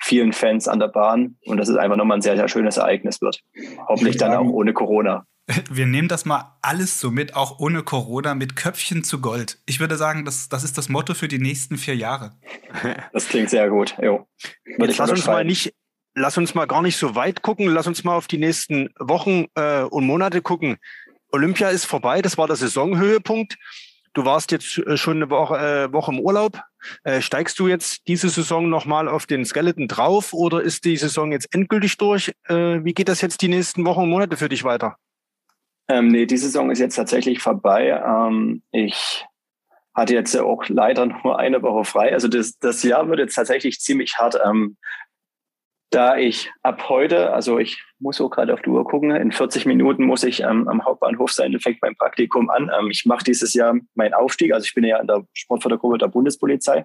[0.00, 3.20] vielen Fans an der Bahn und dass es einfach nochmal ein sehr, sehr schönes Ereignis
[3.20, 3.42] wird.
[3.88, 5.24] Hoffentlich dann auch ohne Corona.
[5.70, 9.58] Wir nehmen das mal alles so mit, auch ohne Corona, mit Köpfchen zu Gold.
[9.66, 12.32] Ich würde sagen, das, das ist das Motto für die nächsten vier Jahre.
[13.12, 13.96] Das klingt sehr gut.
[14.00, 14.26] Jo.
[14.78, 15.74] Jetzt lass uns mal nicht,
[16.14, 17.66] lass uns mal gar nicht so weit gucken.
[17.66, 20.76] Lass uns mal auf die nächsten Wochen äh, und Monate gucken.
[21.30, 23.56] Olympia ist vorbei, das war der Saisonhöhepunkt.
[24.14, 26.60] Du warst jetzt äh, schon eine Woche, äh, Woche im Urlaub.
[27.04, 31.32] Äh, steigst du jetzt diese Saison nochmal auf den Skeleton drauf oder ist die Saison
[31.32, 32.32] jetzt endgültig durch?
[32.48, 34.96] Äh, wie geht das jetzt die nächsten Wochen und Monate für dich weiter?
[35.88, 38.02] Ähm, nee, die Saison ist jetzt tatsächlich vorbei.
[38.04, 39.24] Ähm, ich
[39.94, 42.12] hatte jetzt auch leider nur eine Woche frei.
[42.12, 44.38] Also das, das Jahr wird jetzt tatsächlich ziemlich hart.
[44.44, 44.76] Ähm,
[45.90, 49.66] da ich ab heute, also ich muss so gerade auf die Uhr gucken, in 40
[49.66, 52.70] Minuten muss ich ähm, am Hauptbahnhof sein, dann fängt mein Praktikum an.
[52.78, 56.08] Ähm, ich mache dieses Jahr meinen Aufstieg, also ich bin ja in der Sportfördergruppe der
[56.08, 56.84] Bundespolizei,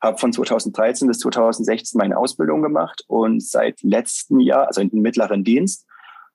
[0.00, 5.02] habe von 2013 bis 2016 meine Ausbildung gemacht und seit letzten Jahr, also in den
[5.02, 5.86] mittleren Dienst,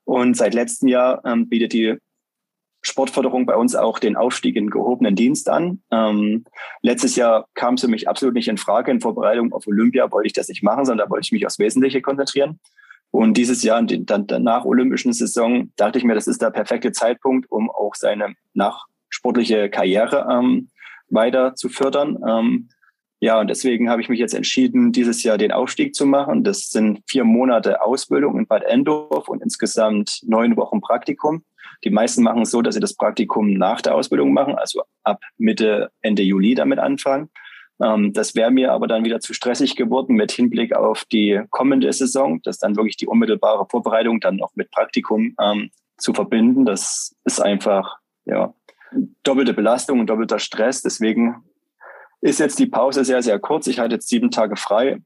[0.05, 1.97] und seit letztem Jahr ähm, bietet die
[2.81, 5.81] Sportförderung bei uns auch den Aufstieg in gehobenen Dienst an.
[5.91, 6.45] Ähm,
[6.81, 8.91] letztes Jahr kam es für mich absolut nicht in Frage.
[8.91, 11.59] In Vorbereitung auf Olympia wollte ich das nicht machen, sondern da wollte ich mich aufs
[11.59, 12.59] Wesentliche konzentrieren.
[13.11, 17.51] Und dieses Jahr, dann danach olympischen Saison, dachte ich mir, das ist der perfekte Zeitpunkt,
[17.51, 20.69] um auch seine nachsportliche Karriere ähm,
[21.09, 22.17] weiter zu fördern.
[22.27, 22.69] Ähm,
[23.21, 26.43] ja, und deswegen habe ich mich jetzt entschieden, dieses Jahr den Aufstieg zu machen.
[26.43, 31.43] Das sind vier Monate Ausbildung in Bad Endorf und insgesamt neun Wochen Praktikum.
[31.83, 35.21] Die meisten machen es so, dass sie das Praktikum nach der Ausbildung machen, also ab
[35.37, 37.29] Mitte, Ende Juli damit anfangen.
[37.81, 41.91] Ähm, das wäre mir aber dann wieder zu stressig geworden mit Hinblick auf die kommende
[41.93, 46.65] Saison, dass dann wirklich die unmittelbare Vorbereitung dann noch mit Praktikum ähm, zu verbinden.
[46.65, 48.53] Das ist einfach ja
[49.23, 50.81] doppelte Belastung und doppelter Stress.
[50.81, 51.43] Deswegen
[52.21, 53.67] ist jetzt die Pause sehr, sehr kurz.
[53.67, 55.01] Ich hatte jetzt sieben Tage frei.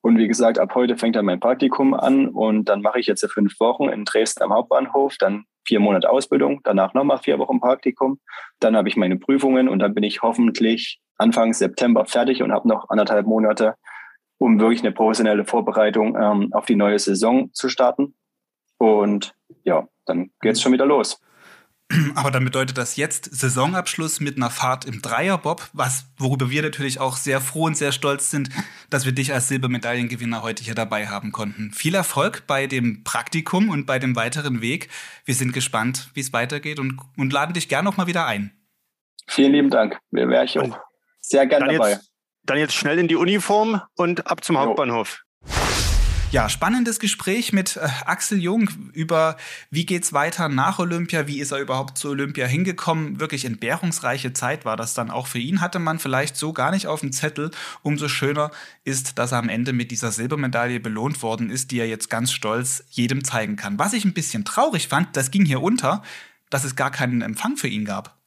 [0.00, 3.24] Und wie gesagt, ab heute fängt dann mein Praktikum an und dann mache ich jetzt
[3.32, 8.20] fünf Wochen in Dresden am Hauptbahnhof, dann vier Monate Ausbildung, danach nochmal vier Wochen Praktikum.
[8.60, 12.68] Dann habe ich meine Prüfungen und dann bin ich hoffentlich Anfang September fertig und habe
[12.68, 13.74] noch anderthalb Monate,
[14.38, 18.14] um wirklich eine professionelle Vorbereitung ähm, auf die neue Saison zu starten.
[18.78, 19.34] Und
[19.64, 21.20] ja, dann geht's schon wieder los.
[22.14, 27.00] Aber dann bedeutet das jetzt Saisonabschluss mit einer Fahrt im Dreierbob, was, worüber wir natürlich
[27.00, 28.50] auch sehr froh und sehr stolz sind,
[28.90, 31.72] dass wir dich als Silbermedaillengewinner heute hier dabei haben konnten.
[31.72, 34.88] Viel Erfolg bei dem Praktikum und bei dem weiteren Weg.
[35.24, 38.52] Wir sind gespannt, wie es weitergeht und, und laden dich gern noch mal wieder ein.
[39.26, 39.98] Vielen lieben Dank.
[40.10, 40.78] Wir wären auch
[41.20, 41.90] sehr gerne dabei.
[41.90, 42.12] Jetzt,
[42.44, 44.62] dann jetzt schnell in die Uniform und ab zum jo.
[44.62, 45.22] Hauptbahnhof.
[46.30, 49.38] Ja, spannendes Gespräch mit äh, Axel Jung über
[49.70, 53.18] wie geht's weiter nach Olympia, wie ist er überhaupt zu Olympia hingekommen.
[53.18, 55.62] Wirklich entbehrungsreiche Zeit war das dann auch für ihn.
[55.62, 57.50] Hatte man vielleicht so gar nicht auf dem Zettel.
[57.82, 58.50] Umso schöner
[58.84, 62.30] ist, dass er am Ende mit dieser Silbermedaille belohnt worden ist, die er jetzt ganz
[62.30, 63.78] stolz jedem zeigen kann.
[63.78, 66.02] Was ich ein bisschen traurig fand, das ging hier unter,
[66.50, 68.17] dass es gar keinen Empfang für ihn gab.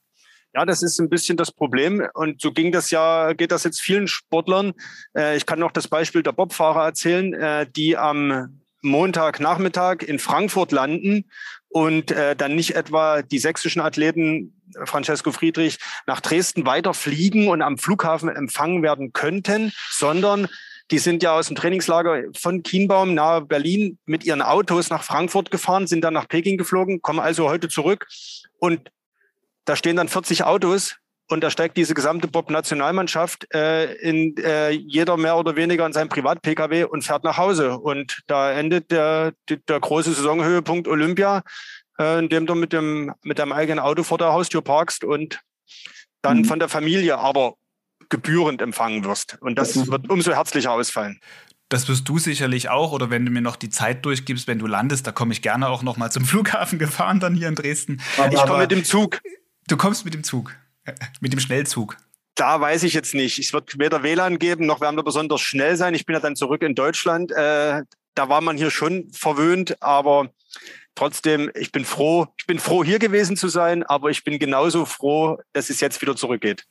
[0.54, 2.06] Ja, das ist ein bisschen das Problem.
[2.14, 4.74] Und so ging das ja, geht das jetzt vielen Sportlern.
[5.16, 10.72] Äh, ich kann noch das Beispiel der Bobfahrer erzählen, äh, die am Montagnachmittag in Frankfurt
[10.72, 11.30] landen
[11.70, 15.78] und äh, dann nicht etwa die sächsischen Athleten Francesco Friedrich
[16.08, 20.48] nach Dresden weiterfliegen und am Flughafen empfangen werden könnten, sondern
[20.92, 25.52] die sind ja aus dem Trainingslager von Kienbaum nahe Berlin mit ihren Autos nach Frankfurt
[25.52, 28.08] gefahren, sind dann nach Peking geflogen, kommen also heute zurück
[28.60, 28.92] und
[29.66, 30.96] da stehen dann 40 Autos
[31.32, 36.10] und da steigt diese gesamte Bob-Nationalmannschaft äh, in äh, jeder mehr oder weniger in seinem
[36.10, 37.78] Privat-Pkw und fährt nach Hause.
[37.78, 41.44] Und da endet der, der große Saisonhöhepunkt Olympia,
[41.98, 45.40] äh, indem du mit dem mit deinem eigenen Auto vor der Haustür parkst und
[46.22, 46.46] dann mhm.
[46.46, 47.56] von der Familie aber
[48.10, 49.38] gebührend empfangen wirst.
[49.40, 49.88] Und das mhm.
[49.88, 51.20] wird umso herzlicher ausfallen.
[51.70, 54.68] Das wirst du sicherlich auch, oder wenn du mir noch die Zeit durchgibst, wenn du
[54.68, 58.02] landest, da komme ich gerne auch noch mal zum Flughafen gefahren, dann hier in Dresden.
[58.18, 59.22] Aber ich komme mit dem Zug.
[59.68, 60.56] Du kommst mit dem Zug,
[61.22, 61.98] mit dem Schnellzug.
[62.36, 63.40] Da weiß ich jetzt nicht.
[63.40, 65.94] Es wird weder WLAN geben, noch werden wir besonders schnell sein.
[65.94, 67.32] Ich bin ja dann zurück in Deutschland.
[67.32, 67.84] Äh,
[68.16, 70.30] da war man hier schon verwöhnt, aber
[70.96, 74.86] trotzdem, ich bin froh, ich bin froh, hier gewesen zu sein, aber ich bin genauso
[74.86, 76.66] froh, dass es jetzt wieder zurückgeht.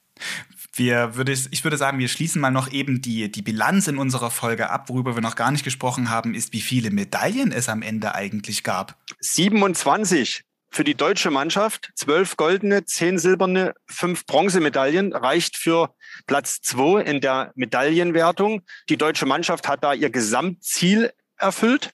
[0.75, 4.31] Wir würde, ich würde sagen, wir schließen mal noch eben die, die Bilanz in unserer
[4.31, 4.89] Folge ab.
[4.89, 8.63] Worüber wir noch gar nicht gesprochen haben, ist, wie viele Medaillen es am Ende eigentlich
[8.63, 8.97] gab.
[9.21, 11.91] 27 für die deutsche Mannschaft.
[11.95, 15.95] Zwölf goldene, zehn silberne, fünf Bronzemedaillen reicht für
[16.27, 18.63] Platz zwei in der Medaillenwertung.
[18.89, 21.91] Die deutsche Mannschaft hat da ihr Gesamtziel erfüllt.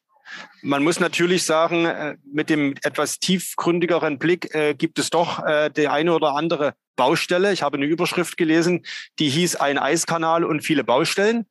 [0.62, 5.70] Man muss natürlich sagen, äh, mit dem etwas tiefgründigeren Blick äh, gibt es doch äh,
[5.70, 7.53] die eine oder andere Baustelle.
[7.53, 8.85] Ich habe eine Überschrift gelesen,
[9.18, 11.47] die hieß ein Eiskanal und viele Baustellen.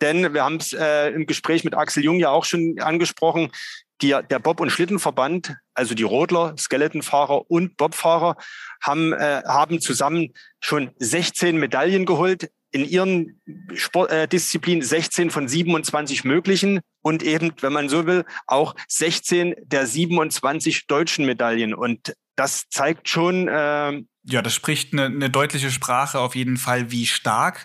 [0.00, 3.52] Denn wir haben es äh, im Gespräch mit Axel Jung ja auch schon angesprochen
[4.00, 8.36] die, der Bob- und Schlittenverband, also die Rodler, Skeletonfahrer und Bobfahrer,
[8.80, 13.40] haben, äh, haben zusammen schon 16 Medaillen geholt in ihren
[13.74, 19.86] Sportdisziplinen, äh, 16 von 27 möglichen und eben, wenn man so will, auch 16 der
[19.86, 21.74] 27 deutschen Medaillen.
[21.74, 23.48] Und das zeigt schon.
[23.48, 27.64] Äh, ja, das spricht eine, eine deutliche Sprache auf jeden Fall, wie stark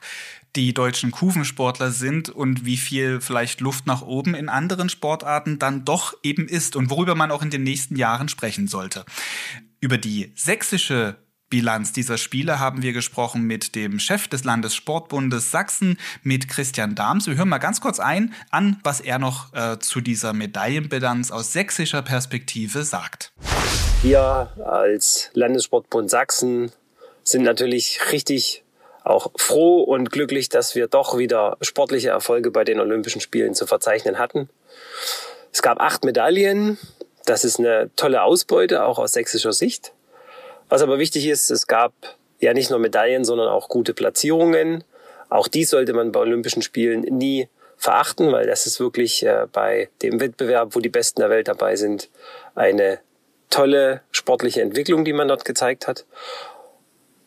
[0.56, 5.84] die deutschen Kufensportler sind und wie viel vielleicht Luft nach oben in anderen Sportarten dann
[5.86, 9.06] doch eben ist und worüber man auch in den nächsten Jahren sprechen sollte.
[9.80, 11.18] Über die sächsische
[11.50, 17.28] Bilanz dieser Spiele haben wir gesprochen mit dem Chef des Landessportbundes Sachsen, mit Christian Dahms.
[17.28, 21.54] Wir hören mal ganz kurz ein an, was er noch äh, zu dieser Medaillenbilanz aus
[21.54, 23.34] sächsischer Perspektive sagt.
[24.02, 26.72] Wir als Landessportbund Sachsen
[27.24, 28.63] sind natürlich richtig
[29.04, 33.68] auch froh und glücklich, dass wir doch wieder sportliche Erfolge bei den Olympischen Spielen zu
[33.68, 34.50] verzeichnen hatten.
[35.52, 36.78] Es gab acht Medaillen.
[37.26, 39.94] Das ist eine tolle Ausbeute, auch aus sächsischer Sicht.
[40.70, 41.94] Was aber wichtig ist, es gab
[42.40, 44.84] ja nicht nur Medaillen, sondern auch gute Platzierungen.
[45.30, 47.48] Auch die sollte man bei Olympischen Spielen nie
[47.78, 51.76] verachten, weil das ist wirklich äh, bei dem Wettbewerb, wo die Besten der Welt dabei
[51.76, 52.10] sind,
[52.56, 53.00] eine
[53.50, 56.06] tolle sportliche Entwicklung, die man dort gezeigt hat.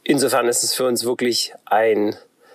[0.09, 2.15] Insofern ist es für uns wirklich ein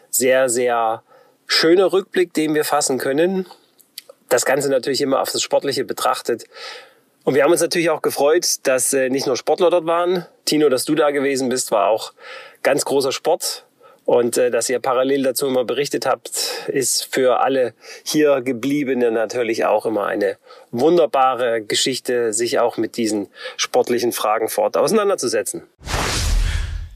[0.10, 1.04] sehr, sehr
[1.48, 3.46] schöner Rückblick, den wir fassen können.
[4.30, 6.46] Das Ganze natürlich immer auf das Sportliche betrachtet.
[7.26, 10.26] Und wir haben uns natürlich auch gefreut, dass äh, nicht nur Sportler dort waren.
[10.46, 12.14] Tino, dass du da gewesen bist, war auch
[12.64, 13.66] ganz großer Sport.
[14.06, 17.74] Und äh, dass ihr parallel dazu immer berichtet habt, ist für alle
[18.06, 20.38] hier gebliebene natürlich auch immer eine
[20.72, 23.28] wunderbare Geschichte, sich auch mit diesen
[23.58, 25.64] sportlichen Fragen fort auseinanderzusetzen.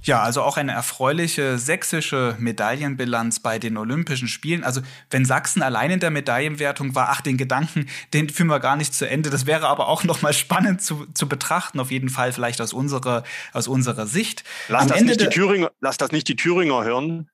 [0.05, 4.63] Ja, also auch eine erfreuliche sächsische Medaillenbilanz bei den Olympischen Spielen.
[4.63, 8.75] Also wenn Sachsen allein in der Medaillenwertung war, ach, den Gedanken, den führen wir gar
[8.75, 9.31] nicht zu Ende.
[9.31, 12.71] Das wäre aber auch noch mal spannend zu, zu betrachten, auf jeden Fall vielleicht aus
[12.71, 14.43] unserer, aus unserer Sicht.
[14.67, 17.27] Lass das, nicht die Thüringer, lass das nicht die Thüringer hören.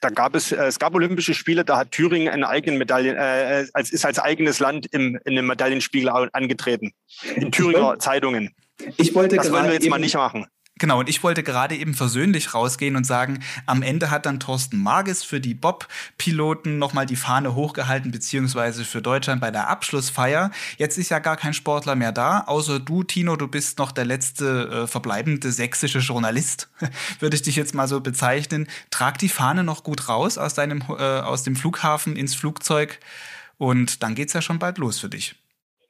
[0.00, 3.66] Da gab es, äh, es gab Olympische Spiele, da hat Thüringen einen eigenen Medaillen, äh,
[3.74, 6.92] als, ist als eigenes Land im, in dem Medaillenspiegel angetreten.
[7.34, 8.54] In Thüringer Zeitungen.
[8.96, 10.46] Ich wollte das wollen wir jetzt mal nicht machen.
[10.78, 14.76] Genau, und ich wollte gerade eben versöhnlich rausgehen und sagen, am Ende hat dann Thorsten
[14.76, 20.50] Marges für die Bob-Piloten nochmal die Fahne hochgehalten, beziehungsweise für Deutschland bei der Abschlussfeier.
[20.76, 24.04] Jetzt ist ja gar kein Sportler mehr da, außer du, Tino, du bist noch der
[24.04, 26.68] letzte äh, verbleibende sächsische Journalist,
[27.20, 28.68] würde ich dich jetzt mal so bezeichnen.
[28.90, 33.00] Trag die Fahne noch gut raus aus deinem, äh, aus dem Flughafen ins Flugzeug
[33.56, 35.36] Und dann geht es ja schon bald los für dich.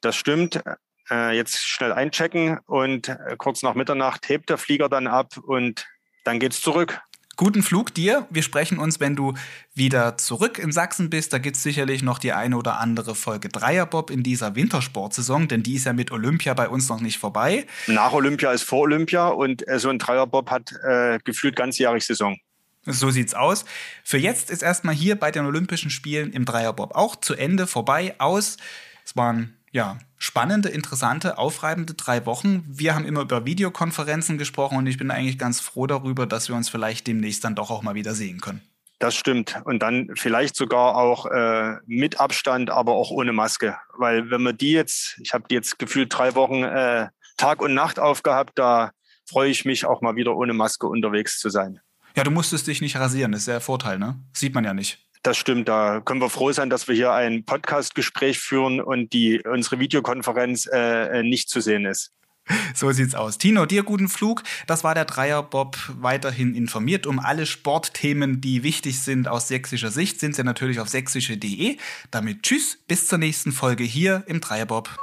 [0.00, 0.62] Das stimmt.
[1.10, 5.86] Äh, jetzt schnell einchecken und äh, kurz nach Mitternacht hebt der Flieger dann ab und
[6.24, 7.00] dann geht's zurück.
[7.38, 8.26] Guten Flug dir.
[8.30, 9.34] Wir sprechen uns, wenn du
[9.74, 11.34] wieder zurück in Sachsen bist.
[11.34, 15.62] Da gibt es sicherlich noch die eine oder andere Folge Dreierbob in dieser Wintersportsaison, denn
[15.62, 17.66] die ist ja mit Olympia bei uns noch nicht vorbei.
[17.88, 22.38] Nach Olympia ist vor Olympia und äh, so ein Dreierbob hat äh, gefühlt ganzjährig Saison.
[22.86, 23.66] So sieht's aus.
[24.02, 28.14] Für jetzt ist erstmal hier bei den Olympischen Spielen im Dreierbob auch zu Ende vorbei
[28.18, 28.56] aus.
[29.04, 32.64] Es waren ja, spannende, interessante, aufreibende drei Wochen.
[32.66, 36.56] Wir haben immer über Videokonferenzen gesprochen und ich bin eigentlich ganz froh darüber, dass wir
[36.56, 38.62] uns vielleicht demnächst dann doch auch mal wieder sehen können.
[39.00, 39.60] Das stimmt.
[39.66, 43.76] Und dann vielleicht sogar auch äh, mit Abstand, aber auch ohne Maske.
[43.98, 47.74] Weil wenn man die jetzt, ich habe die jetzt gefühlt drei Wochen äh, Tag und
[47.74, 48.92] Nacht aufgehabt, da
[49.28, 51.80] freue ich mich auch mal wieder ohne Maske unterwegs zu sein.
[52.16, 54.18] Ja, du musstest dich nicht rasieren, das ist ja der Vorteil, ne?
[54.32, 55.05] Sieht man ja nicht.
[55.26, 59.42] Das stimmt, da können wir froh sein, dass wir hier ein Podcast-Gespräch führen und die,
[59.42, 62.12] unsere Videokonferenz äh, nicht zu sehen ist.
[62.76, 63.36] So sieht's aus.
[63.36, 64.44] Tino, dir guten Flug.
[64.68, 65.76] Das war der Dreierbob.
[65.98, 70.86] Weiterhin informiert um alle Sportthemen, die wichtig sind aus sächsischer Sicht, sind sie natürlich auf
[70.88, 71.76] sächsische.de.
[72.12, 74.96] Damit tschüss, bis zur nächsten Folge hier im Dreierbob.